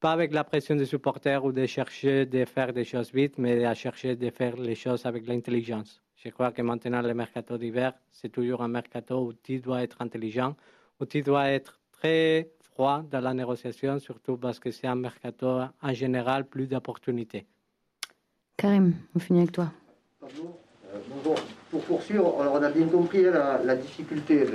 pas 0.00 0.12
avec 0.12 0.32
la 0.32 0.44
pression 0.44 0.76
des 0.76 0.86
supporters 0.86 1.44
ou 1.44 1.52
de 1.52 1.66
chercher 1.66 2.24
de 2.24 2.44
faire 2.46 2.72
des 2.72 2.84
choses 2.84 3.12
vite, 3.12 3.36
mais 3.36 3.64
à 3.66 3.74
chercher 3.74 4.16
de 4.16 4.30
faire 4.30 4.56
les 4.56 4.74
choses 4.74 5.04
avec 5.04 5.26
l'intelligence. 5.26 6.02
Je 6.16 6.30
crois 6.30 6.52
que 6.52 6.62
maintenant, 6.62 7.02
le 7.02 7.14
mercato 7.14 7.58
d'hiver, 7.58 7.92
c'est 8.10 8.30
toujours 8.30 8.62
un 8.62 8.68
mercato 8.68 9.26
où 9.26 9.32
tu 9.34 9.58
dois 9.58 9.82
être 9.82 10.00
intelligent, 10.00 10.56
où 11.00 11.04
tu 11.04 11.22
dois 11.22 11.48
être 11.48 11.80
très 11.92 12.50
dans 12.80 13.20
la 13.20 13.34
négociation, 13.34 13.98
surtout 13.98 14.38
parce 14.38 14.58
que 14.58 14.70
c'est 14.70 14.86
un 14.86 14.94
mercato 14.94 15.60
en 15.82 15.92
général 15.92 16.46
plus 16.46 16.66
d'opportunités. 16.66 17.46
Karim, 18.56 18.94
on 19.14 19.18
finit 19.18 19.40
avec 19.40 19.52
toi. 19.52 19.70
Bonjour. 20.20 20.56
Euh, 20.94 20.98
pour 21.70 21.80
poursuivre, 21.82 22.34
on 22.38 22.62
a 22.62 22.70
bien 22.70 22.86
compris 22.86 23.26
hein, 23.26 23.60
la, 23.64 23.76
difficulté 23.76 24.46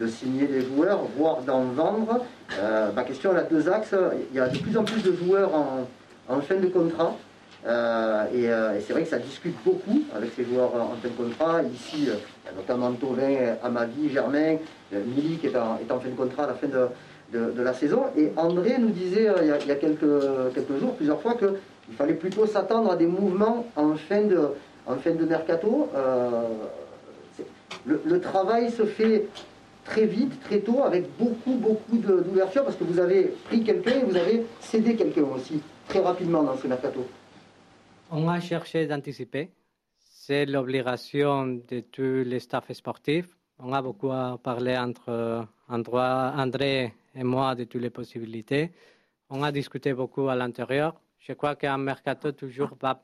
de, 0.00 0.06
signer 0.08 0.46
des 0.46 0.62
joueurs, 0.62 1.02
voire 1.16 1.42
d'en 1.42 1.64
vendre. 1.64 2.24
Euh, 2.58 2.92
ma 2.92 3.04
question 3.04 3.30
elle 3.30 3.38
a 3.38 3.42
deux 3.44 3.68
axes. 3.68 3.94
Il 4.30 4.36
y 4.36 4.40
a 4.40 4.48
de 4.48 4.58
plus 4.58 4.76
en 4.76 4.84
plus 4.84 5.02
de 5.02 5.12
joueurs 5.12 5.50
en, 6.28 6.40
fin 6.40 6.56
de 6.56 6.66
contrat. 6.66 7.16
Euh, 7.66 8.76
et, 8.76 8.82
c'est 8.82 8.92
vrai 8.92 9.04
que 9.04 9.08
ça 9.08 9.18
discute 9.18 9.56
beaucoup 9.64 10.02
avec 10.14 10.32
ces 10.34 10.44
joueurs 10.44 10.74
en 10.74 10.96
fin 11.00 11.08
de 11.08 11.14
contrat. 11.14 11.62
Ici, 11.62 12.08
notamment 12.56 12.92
Tovin, 12.92 13.56
Amadi, 13.62 14.10
Germain, 14.10 14.56
Milik 14.92 15.40
qui 15.40 15.46
est 15.46 15.56
en, 15.56 15.78
est 15.78 15.90
en 15.90 16.00
fin 16.00 16.08
de 16.08 16.14
contrat 16.14 16.44
à 16.44 16.48
la 16.48 16.54
fin 16.54 16.68
de, 16.68 16.88
de, 17.32 17.62
la 17.62 17.72
saison. 17.72 18.04
Et 18.16 18.32
André 18.36 18.78
nous 18.78 18.90
disait 18.90 19.28
euh, 19.28 19.58
il, 19.62 19.68
y 19.68 19.72
a, 19.72 19.76
quelques, 19.76 20.54
quelques 20.54 20.78
jours, 20.78 20.94
plusieurs 20.94 21.20
fois, 21.20 21.34
qu'il 21.34 21.94
fallait 21.96 22.14
plutôt 22.14 22.46
s'attendre 22.46 22.90
à 22.92 22.96
des 22.96 23.06
mouvements 23.06 23.66
en 23.76 23.94
fin 23.96 24.22
de, 24.22 24.50
en 24.86 24.96
fin 24.96 25.12
de 25.12 25.24
mercato. 25.24 25.88
Euh, 25.94 26.42
le, 27.86 28.20
travail 28.20 28.70
se 28.70 28.84
fait 28.84 29.26
très 29.84 30.06
vite, 30.06 30.40
très 30.42 30.60
tôt, 30.60 30.82
avec 30.84 31.04
beaucoup, 31.18 31.54
beaucoup 31.54 31.98
d'ouverture, 31.98 32.64
parce 32.64 32.76
que 32.76 32.84
vous 32.84 32.98
avez 32.98 33.34
pris 33.46 33.62
quelqu'un 33.62 34.00
et 34.00 34.04
vous 34.04 34.16
avez 34.16 34.46
cédé 34.60 34.94
quelqu'un 34.94 35.24
aussi, 35.24 35.60
très 35.88 36.00
rapidement 36.00 36.42
dans 36.42 36.56
ce 36.56 36.66
mercato. 36.66 37.04
On 38.10 38.28
a 38.28 38.40
cherché 38.40 38.86
d'anticiper. 38.86 39.50
C'est 39.98 40.46
l'obligation 40.46 41.46
de 41.46 41.80
tous 41.80 42.22
les 42.24 42.38
staffs 42.38 42.72
sportifs. 42.72 43.36
On 43.58 43.72
a 43.72 43.82
beaucoup 43.82 44.10
parlé 44.42 44.76
entre 44.78 45.46
André 45.68 46.94
et 47.14 47.24
moi 47.24 47.54
de 47.54 47.64
toutes 47.64 47.82
les 47.82 47.90
possibilités. 47.90 48.72
On 49.30 49.42
a 49.42 49.52
discuté 49.52 49.92
beaucoup 49.92 50.28
à 50.28 50.34
l'intérieur. 50.34 51.00
Je 51.18 51.32
crois 51.32 51.56
qu'un 51.56 51.78
mercato 51.78 52.32
toujours 52.32 52.76
va, 52.80 53.00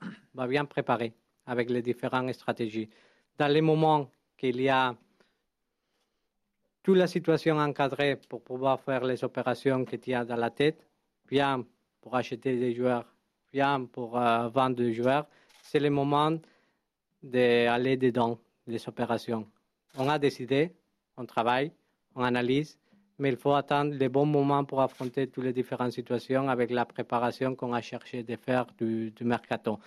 bien 0.47 0.65
préparé 0.65 1.15
avec 1.47 1.71
les 1.71 1.83
différentes 1.83 2.33
stratégies. 2.33 2.91
Dans 3.39 3.49
les 3.49 3.61
moments 3.61 4.11
qu'il 4.37 4.61
y 4.61 4.69
a 4.69 4.95
toute 6.83 6.97
la 6.97 7.07
situation 7.07 7.59
encadrée 7.59 8.17
pour 8.29 8.43
pouvoir 8.43 8.81
faire 8.81 9.05
les 9.05 9.23
opérations 9.25 9.85
que 9.85 9.97
tu 9.97 10.13
as 10.13 10.25
dans 10.25 10.37
la 10.37 10.51
tête, 10.51 10.87
bien 11.27 11.65
pour 12.01 12.17
acheter 12.17 12.59
des 12.59 12.75
joueurs, 12.75 13.07
bien 13.53 13.85
pour 13.85 14.19
euh, 14.19 14.49
vendre 14.49 14.77
des 14.77 14.93
joueurs, 14.93 15.27
c'est 15.63 15.81
le 15.81 15.91
moment 15.91 16.33
d'aller 17.23 17.97
dedans 17.97 18.39
des 18.67 18.87
opérations. 18.89 19.47
On 19.97 20.09
a 20.09 20.19
décidé, 20.19 20.73
on 21.17 21.27
travaille, 21.27 21.73
on 22.15 22.23
analyse 22.23 22.79
mais 23.21 23.29
il 23.29 23.37
faut 23.37 23.53
attendre 23.55 23.95
les 23.95 24.09
bons 24.09 24.27
moments 24.27 24.65
pour 24.65 24.81
affronter 24.81 25.29
toutes 25.29 25.45
les 25.45 25.53
différentes 25.53 25.93
situations 25.93 26.49
avec 26.49 26.71
la 26.71 26.87
préparation 26.87 27.55
qu'on 27.55 27.73
a 27.75 27.83
cherché 27.83 28.23
de 28.23 28.35
faire 28.37 28.67
du, 28.79 29.13
mercato. 29.21 29.79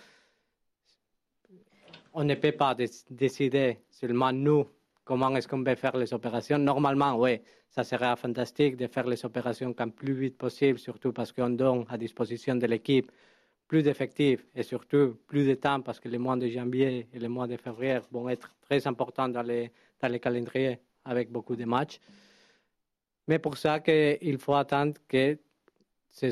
On 2.14 2.24
ne 2.24 2.36
peut 2.36 2.52
pas 2.52 2.76
décider 3.10 3.80
seulement 3.90 4.32
nous 4.32 4.68
comment 5.04 5.36
est-ce 5.36 5.48
qu'on 5.48 5.64
peut 5.64 5.76
faire 5.76 5.98
les 5.98 6.14
opérations. 6.14 6.60
Normalement, 6.60 7.16
oui, 7.20 7.42
ça 7.70 7.84
serait 7.84 8.16
fantastique 8.16 8.78
de 8.78 8.86
faire 8.88 9.08
les 9.08 9.26
opérations 9.26 9.74
le 9.78 9.90
plus 9.92 10.14
vite 10.14 10.38
possible, 10.38 10.78
surtout 10.78 11.12
parce 11.12 11.32
qu'on 11.32 11.50
donne 11.50 11.86
à 11.90 11.98
disposition 11.98 12.56
de 12.56 12.68
l'équipe 12.68 13.12
plus 13.68 13.82
d'effectifs 13.82 14.46
et 14.54 14.62
surtout 14.62 15.18
plus 15.26 15.48
de 15.48 15.56
temps 15.56 15.82
parce 15.82 16.00
que 16.00 16.08
les 16.08 16.20
mois 16.20 16.36
de 16.36 16.48
janvier 16.48 17.08
et 17.12 17.18
les 17.18 17.28
mois 17.28 17.48
de 17.48 17.58
février 17.58 17.98
vont 18.12 18.30
être 18.30 18.54
très 18.62 18.86
importants 18.86 19.30
dans 19.30 19.42
les, 19.42 19.72
dans 20.00 20.10
les 20.10 20.20
calendriers 20.20 20.78
avec 21.06 21.32
beaucoup 21.32 21.56
de 21.56 21.66
matchs. 21.66 22.00
Mais 23.28 23.40
pour 23.40 23.58
ça 23.58 23.80
qu'il 23.80 24.38
faut 24.38 24.56
attendre 24.56 24.96
que 25.08 25.38
ce 26.12 26.28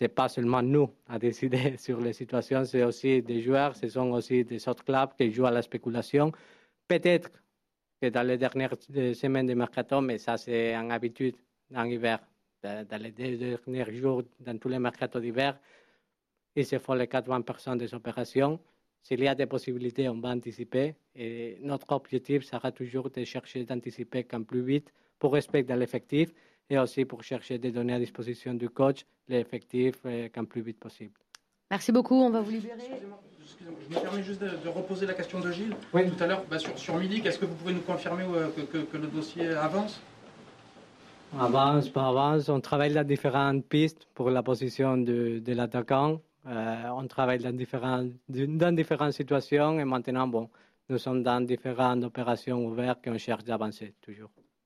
n'est 0.00 0.08
pas 0.08 0.28
seulement 0.28 0.62
nous 0.62 0.90
à 1.08 1.18
décider 1.18 1.76
sur 1.78 2.00
les 2.00 2.12
situations, 2.12 2.64
c'est 2.64 2.84
aussi 2.84 3.22
des 3.22 3.40
joueurs, 3.40 3.74
ce 3.74 3.88
sont 3.88 4.10
aussi 4.12 4.44
des 4.44 4.68
autres 4.68 4.84
clubs 4.84 5.14
qui 5.16 5.32
jouent 5.32 5.46
à 5.46 5.50
la 5.50 5.62
spéculation. 5.62 6.32
Peut-être 6.86 7.30
que 8.00 8.08
dans 8.08 8.26
les 8.26 8.38
dernières 8.38 8.74
semaines 9.14 9.46
de 9.46 9.54
mercato, 9.54 10.00
mais 10.00 10.18
ça 10.18 10.36
c'est 10.36 10.74
une 10.74 10.92
habitude 10.92 11.36
en 11.74 11.84
hiver, 11.84 12.20
dans 12.62 13.02
les 13.02 13.10
derniers 13.10 13.92
jours, 13.92 14.22
dans 14.40 14.58
tous 14.58 14.68
les 14.68 14.78
mercatos 14.78 15.20
d'hiver, 15.20 15.58
ils 16.54 16.64
se 16.64 16.78
font 16.78 16.94
les 16.94 17.06
80% 17.06 17.76
des 17.76 17.94
opérations. 17.94 18.58
S'il 19.02 19.22
y 19.22 19.28
a 19.28 19.34
des 19.34 19.46
possibilités, 19.46 20.08
on 20.08 20.18
va 20.18 20.30
anticiper. 20.30 20.96
Et 21.14 21.58
notre 21.60 21.92
objectif 21.92 22.44
sera 22.44 22.72
toujours 22.72 23.10
de 23.10 23.24
chercher 23.24 23.64
d'anticiper 23.64 24.24
quand 24.24 24.42
plus 24.42 24.62
vite 24.62 24.92
pour 25.18 25.32
respecter 25.32 25.74
l'effectif 25.76 26.32
et 26.68 26.78
aussi 26.78 27.04
pour 27.04 27.22
chercher 27.22 27.58
des 27.58 27.70
données 27.70 27.94
à 27.94 27.98
disposition 27.98 28.54
du 28.54 28.68
coach, 28.68 29.06
l'effectif 29.28 29.96
euh, 30.04 30.28
quand 30.34 30.44
plus 30.44 30.62
vite 30.62 30.78
possible. 30.78 31.14
Merci 31.70 31.92
beaucoup, 31.92 32.14
on 32.14 32.30
va 32.30 32.40
vous 32.40 32.50
libérer. 32.50 32.74
Excusez-moi, 32.78 33.20
je 33.88 33.94
me 33.94 34.00
permets 34.00 34.22
juste 34.22 34.40
de, 34.40 34.68
reposer 34.68 35.06
la 35.06 35.14
question 35.14 35.40
de 35.40 35.50
Gilles. 35.50 35.74
Oui. 35.92 36.10
Tout 36.10 36.22
à 36.22 36.26
l'heure, 36.26 36.44
bah, 36.48 36.58
sur, 36.58 36.76
sur 36.78 36.96
Milik, 36.96 37.26
est-ce 37.26 37.38
que 37.38 37.44
vous 37.44 37.54
pouvez 37.54 37.72
nous 37.72 37.80
confirmer 37.80 38.24
euh, 38.24 38.48
que, 38.72 38.96
le 38.96 39.06
dossier 39.06 39.48
avance? 39.48 40.00
Avance, 41.38 41.88
pas 41.88 42.08
avance. 42.08 42.48
On 42.48 42.60
travaille 42.60 42.94
dans 42.94 43.06
différentes 43.06 43.64
pistes 43.64 44.06
pour 44.14 44.30
la 44.30 44.42
position 44.42 44.96
de, 44.96 45.40
de 45.40 45.52
l'attaquant. 45.52 46.20
Euh, 46.46 46.88
on 46.94 47.06
travaille 47.08 47.38
dans 47.38 47.52
différentes, 47.52 48.12
dans 48.28 48.74
différentes 48.74 49.12
situations 49.12 49.80
et 49.80 49.84
maintenant, 49.84 50.28
bon, 50.28 50.48
nous 50.88 50.98
sommes 50.98 51.22
dans 51.22 51.40
différentes 51.40 52.04
opérations 52.04 52.64
ouvertes 52.64 53.02
qu'on 53.04 53.18
cherche 53.18 53.44
d'avancer 53.44 53.94
toujours. 54.00 54.30